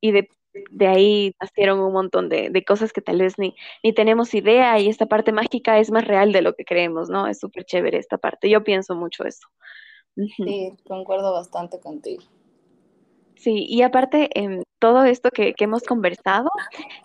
y 0.00 0.10
de, 0.12 0.28
de, 0.70 0.86
ahí 0.88 1.34
nacieron 1.40 1.78
un 1.78 1.92
montón 1.92 2.28
de, 2.28 2.50
de, 2.50 2.64
cosas 2.64 2.92
que 2.92 3.00
tal 3.00 3.20
vez 3.20 3.38
ni, 3.38 3.54
ni 3.84 3.92
tenemos 3.92 4.34
idea 4.34 4.78
y 4.80 4.88
esta 4.88 5.06
parte 5.06 5.30
mágica 5.32 5.78
es 5.78 5.92
más 5.92 6.04
real 6.04 6.32
de 6.32 6.42
lo 6.42 6.54
que 6.54 6.64
creemos, 6.64 7.08
¿no? 7.08 7.28
Es 7.28 7.38
súper 7.38 7.64
chévere 7.64 7.98
esta 7.98 8.18
parte. 8.18 8.50
Yo 8.50 8.64
pienso 8.64 8.96
mucho 8.96 9.24
eso. 9.24 9.46
Sí, 10.16 10.76
concuerdo 10.86 11.32
bastante 11.32 11.78
contigo. 11.78 12.22
Sí, 13.40 13.64
y 13.66 13.80
aparte, 13.80 14.28
en 14.38 14.64
todo 14.78 15.04
esto 15.04 15.30
que, 15.30 15.54
que, 15.54 15.64
hemos 15.64 15.84
conversado, 15.84 16.50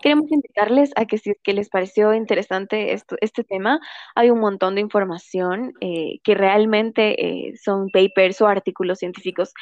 queremos 0.02 0.30
invitarles 0.30 0.90
a 0.96 1.06
que 1.06 1.16
si 1.16 1.30
es 1.30 1.38
que 1.42 1.54
les 1.54 1.70
pareció 1.70 2.12
interesante 2.12 2.92
esto, 2.92 3.16
este 3.22 3.42
tema, 3.42 3.80
hay 4.14 4.30
un 4.30 4.40
montón 4.40 4.74
de 4.74 4.82
información 4.82 5.72
eh, 5.80 6.18
que 6.24 6.34
realmente 6.34 7.48
eh, 7.48 7.56
son 7.56 7.88
papers 7.88 8.42
o 8.42 8.48
artículos 8.48 8.98
científicos 8.98 9.54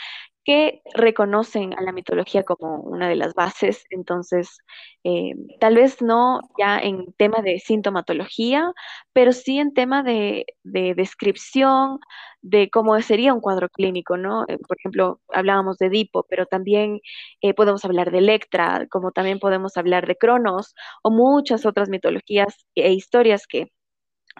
que 0.44 0.82
reconocen 0.94 1.74
a 1.78 1.82
la 1.82 1.92
mitología 1.92 2.44
como 2.44 2.80
una 2.80 3.08
de 3.08 3.16
las 3.16 3.34
bases. 3.34 3.84
Entonces, 3.90 4.58
eh, 5.04 5.34
tal 5.60 5.76
vez 5.76 6.02
no 6.02 6.40
ya 6.58 6.78
en 6.78 7.12
tema 7.14 7.40
de 7.42 7.58
sintomatología, 7.58 8.72
pero 9.12 9.32
sí 9.32 9.58
en 9.58 9.74
tema 9.74 10.02
de, 10.02 10.46
de 10.62 10.94
descripción 10.94 11.98
de 12.42 12.68
cómo 12.70 13.00
sería 13.00 13.32
un 13.32 13.40
cuadro 13.40 13.70
clínico, 13.70 14.16
¿no? 14.18 14.44
Eh, 14.48 14.58
por 14.58 14.76
ejemplo, 14.78 15.20
hablábamos 15.28 15.78
de 15.78 15.86
Edipo, 15.86 16.26
pero 16.28 16.46
también 16.46 17.00
eh, 17.40 17.54
podemos 17.54 17.84
hablar 17.86 18.10
de 18.10 18.18
Electra, 18.18 18.86
como 18.90 19.12
también 19.12 19.38
podemos 19.38 19.76
hablar 19.78 20.06
de 20.06 20.16
Cronos 20.16 20.74
o 21.02 21.10
muchas 21.10 21.64
otras 21.64 21.88
mitologías 21.88 22.54
e 22.74 22.92
historias 22.92 23.46
que 23.46 23.72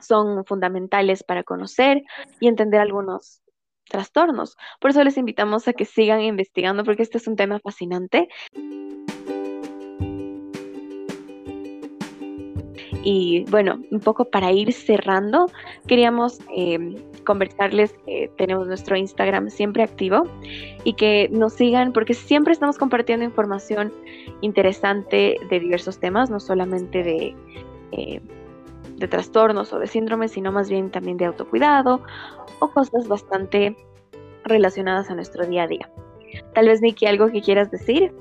son 0.01 0.45
fundamentales 0.45 1.23
para 1.25 1.45
conocer 1.45 2.03
y 2.41 2.49
entender 2.49 2.81
algunos 2.81 3.41
trastornos. 3.89 4.57
Por 4.81 4.91
eso 4.91 5.05
les 5.05 5.17
invitamos 5.17 5.69
a 5.69 5.73
que 5.73 5.85
sigan 5.85 6.21
investigando 6.21 6.85
porque 6.85 7.03
este 7.03 7.19
es 7.19 7.27
un 7.27 7.37
tema 7.37 7.59
fascinante. 7.61 8.29
Y 13.07 13.45
bueno, 13.51 13.83
un 13.91 14.01
poco 14.01 14.25
para 14.25 14.51
ir 14.51 14.73
cerrando, 14.73 15.51
queríamos 15.87 16.41
eh, 16.57 16.97
conversarles 17.25 17.93
que 18.07 18.31
tenemos 18.39 18.67
nuestro 18.67 18.97
Instagram 18.97 19.51
siempre 19.51 19.83
activo 19.83 20.27
y 20.85 20.95
que 20.95 21.29
nos 21.31 21.53
sigan 21.53 21.93
porque 21.93 22.15
siempre 22.15 22.55
estamos 22.55 22.79
compartiendo 22.79 23.27
información 23.27 23.93
interesante 24.41 25.39
de 25.51 25.61
diversos 25.61 25.99
temas, 25.99 26.31
no 26.31 26.41
solamente 26.41 27.03
de, 27.03 27.37
eh, 27.93 28.23
de 28.97 29.09
trastornos 29.09 29.73
o 29.73 29.79
de 29.79 29.87
síndromes, 29.87 30.33
sino 30.33 30.53
más 30.53 30.69
bien 30.69 30.91
también 30.91 31.17
de 31.17 31.27
autocuidado 31.27 32.01
o 32.61 32.69
cosas 32.69 33.09
bastante 33.09 33.77
relacionadas 34.45 35.11
a 35.11 35.15
nuestro 35.15 35.47
día 35.47 35.65
a 35.65 35.67
día. 35.67 35.91
Tal 36.55 36.67
vez, 36.67 36.81
Nikki, 36.81 37.07
algo 37.07 37.29
que 37.31 37.41
quieras 37.41 37.71
decir. 37.71 38.15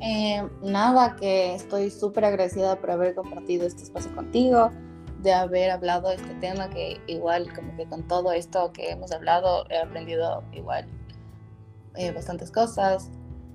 Eh, 0.00 0.42
nada, 0.62 1.16
que 1.16 1.54
estoy 1.54 1.90
súper 1.90 2.24
agradecida 2.24 2.76
por 2.76 2.90
haber 2.90 3.14
compartido 3.14 3.66
este 3.66 3.82
espacio 3.82 4.14
contigo. 4.14 4.70
de 5.22 5.32
haber 5.32 5.70
hablado 5.70 6.10
de 6.10 6.16
este 6.16 6.34
tema, 6.34 6.68
que 6.68 7.00
igual 7.08 7.52
como 7.52 7.74
que 7.76 7.86
con 7.86 8.06
todo 8.06 8.30
esto 8.32 8.70
que 8.72 8.90
hemos 8.90 9.10
hablado 9.10 9.64
he 9.70 9.78
aprendido 9.78 10.44
igual 10.52 10.86
eh, 11.96 12.12
bastantes 12.12 12.52
cosas. 12.52 13.10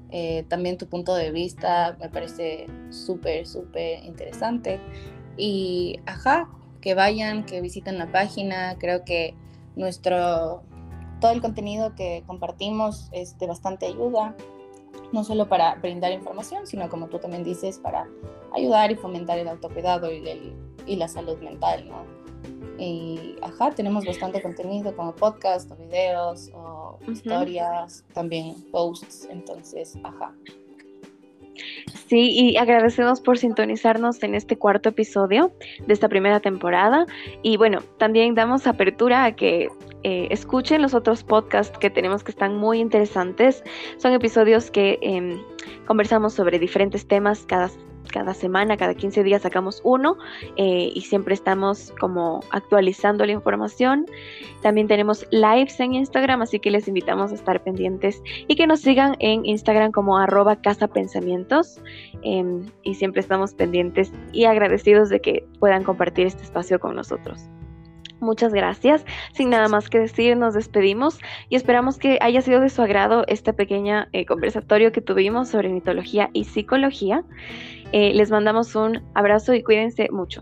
Eh, 0.09 0.43
también 0.49 0.77
tu 0.77 0.87
punto 0.87 1.15
de 1.15 1.31
vista 1.31 1.95
me 1.99 2.09
parece 2.09 2.65
súper, 2.89 3.47
súper 3.47 4.03
interesante. 4.03 4.81
Y 5.37 5.99
ajá, 6.05 6.49
que 6.81 6.95
vayan, 6.95 7.45
que 7.45 7.61
visiten 7.61 7.97
la 7.97 8.11
página. 8.11 8.77
Creo 8.77 9.05
que 9.05 9.35
nuestro, 9.75 10.63
todo 11.19 11.31
el 11.31 11.41
contenido 11.41 11.95
que 11.95 12.23
compartimos 12.27 13.09
es 13.11 13.37
de 13.37 13.47
bastante 13.47 13.85
ayuda, 13.85 14.35
no 15.11 15.23
solo 15.23 15.47
para 15.47 15.75
brindar 15.75 16.11
información, 16.11 16.67
sino 16.67 16.89
como 16.89 17.07
tú 17.07 17.19
también 17.19 17.43
dices, 17.43 17.79
para 17.79 18.07
ayudar 18.53 18.91
y 18.91 18.95
fomentar 18.95 19.37
el 19.37 19.47
autocuidado 19.47 20.11
y, 20.11 20.27
el, 20.27 20.53
y 20.85 20.95
la 20.95 21.07
salud 21.07 21.37
mental, 21.39 21.87
¿no? 21.87 22.21
Y, 22.77 23.35
ajá, 23.43 23.69
tenemos 23.71 24.05
bastante 24.05 24.41
contenido 24.41 24.95
como 24.95 25.13
podcast 25.13 25.69
o 25.71 25.75
videos 25.75 26.49
o 26.55 26.97
historias, 27.07 28.03
también 28.13 28.55
posts, 28.71 29.27
entonces, 29.29 29.95
ajá. 30.03 30.33
Sí, 32.07 32.31
y 32.31 32.57
agradecemos 32.57 33.21
por 33.21 33.37
sintonizarnos 33.37 34.21
en 34.23 34.35
este 34.35 34.57
cuarto 34.57 34.89
episodio 34.89 35.53
de 35.85 35.93
esta 35.93 36.09
primera 36.09 36.39
temporada. 36.39 37.05
Y 37.41 37.57
bueno, 37.57 37.79
también 37.97 38.35
damos 38.35 38.67
apertura 38.67 39.25
a 39.25 39.35
que 39.35 39.69
eh, 40.03 40.27
escuchen 40.31 40.81
los 40.81 40.93
otros 40.93 41.23
podcasts 41.23 41.77
que 41.77 41.89
tenemos 41.89 42.23
que 42.23 42.31
están 42.31 42.57
muy 42.57 42.79
interesantes. 42.79 43.63
Son 43.97 44.13
episodios 44.13 44.71
que 44.71 44.97
em, 45.01 45.39
conversamos 45.85 46.33
sobre 46.33 46.59
diferentes 46.59 47.07
temas 47.07 47.45
cada 47.47 47.69
cada 48.11 48.33
semana, 48.33 48.77
cada 48.77 48.93
15 48.93 49.23
días 49.23 49.41
sacamos 49.41 49.81
uno 49.83 50.17
eh, 50.57 50.91
y 50.93 51.01
siempre 51.01 51.33
estamos 51.33 51.93
como 51.99 52.41
actualizando 52.51 53.25
la 53.25 53.31
información. 53.31 54.05
También 54.61 54.87
tenemos 54.87 55.25
lives 55.31 55.79
en 55.79 55.93
Instagram, 55.93 56.41
así 56.41 56.59
que 56.59 56.71
les 56.71 56.87
invitamos 56.87 57.31
a 57.31 57.35
estar 57.35 57.63
pendientes 57.63 58.21
y 58.47 58.55
que 58.55 58.67
nos 58.67 58.81
sigan 58.81 59.15
en 59.19 59.45
Instagram 59.45 59.91
como 59.91 60.17
arroba 60.17 60.55
casapensamientos 60.61 61.79
em, 62.21 62.65
y 62.83 62.95
siempre 62.95 63.21
estamos 63.21 63.53
pendientes 63.53 64.11
y 64.31 64.45
agradecidos 64.45 65.09
de 65.09 65.19
que 65.19 65.45
puedan 65.59 65.83
compartir 65.83 66.27
este 66.27 66.43
espacio 66.43 66.79
con 66.79 66.95
nosotros. 66.95 67.49
Muchas 68.21 68.53
gracias. 68.53 69.03
Sin 69.33 69.49
nada 69.49 69.67
más 69.67 69.89
que 69.89 69.99
decir, 69.99 70.37
nos 70.37 70.53
despedimos 70.53 71.19
y 71.49 71.55
esperamos 71.55 71.97
que 71.97 72.19
haya 72.21 72.41
sido 72.41 72.61
de 72.61 72.69
su 72.69 72.83
agrado 72.83 73.25
este 73.27 73.51
pequeño 73.51 74.05
eh, 74.13 74.25
conversatorio 74.25 74.91
que 74.91 75.01
tuvimos 75.01 75.49
sobre 75.49 75.69
mitología 75.69 76.29
y 76.31 76.43
psicología. 76.43 77.23
Eh, 77.91 78.13
les 78.13 78.29
mandamos 78.29 78.75
un 78.75 79.01
abrazo 79.15 79.55
y 79.55 79.63
cuídense 79.63 80.07
mucho. 80.11 80.41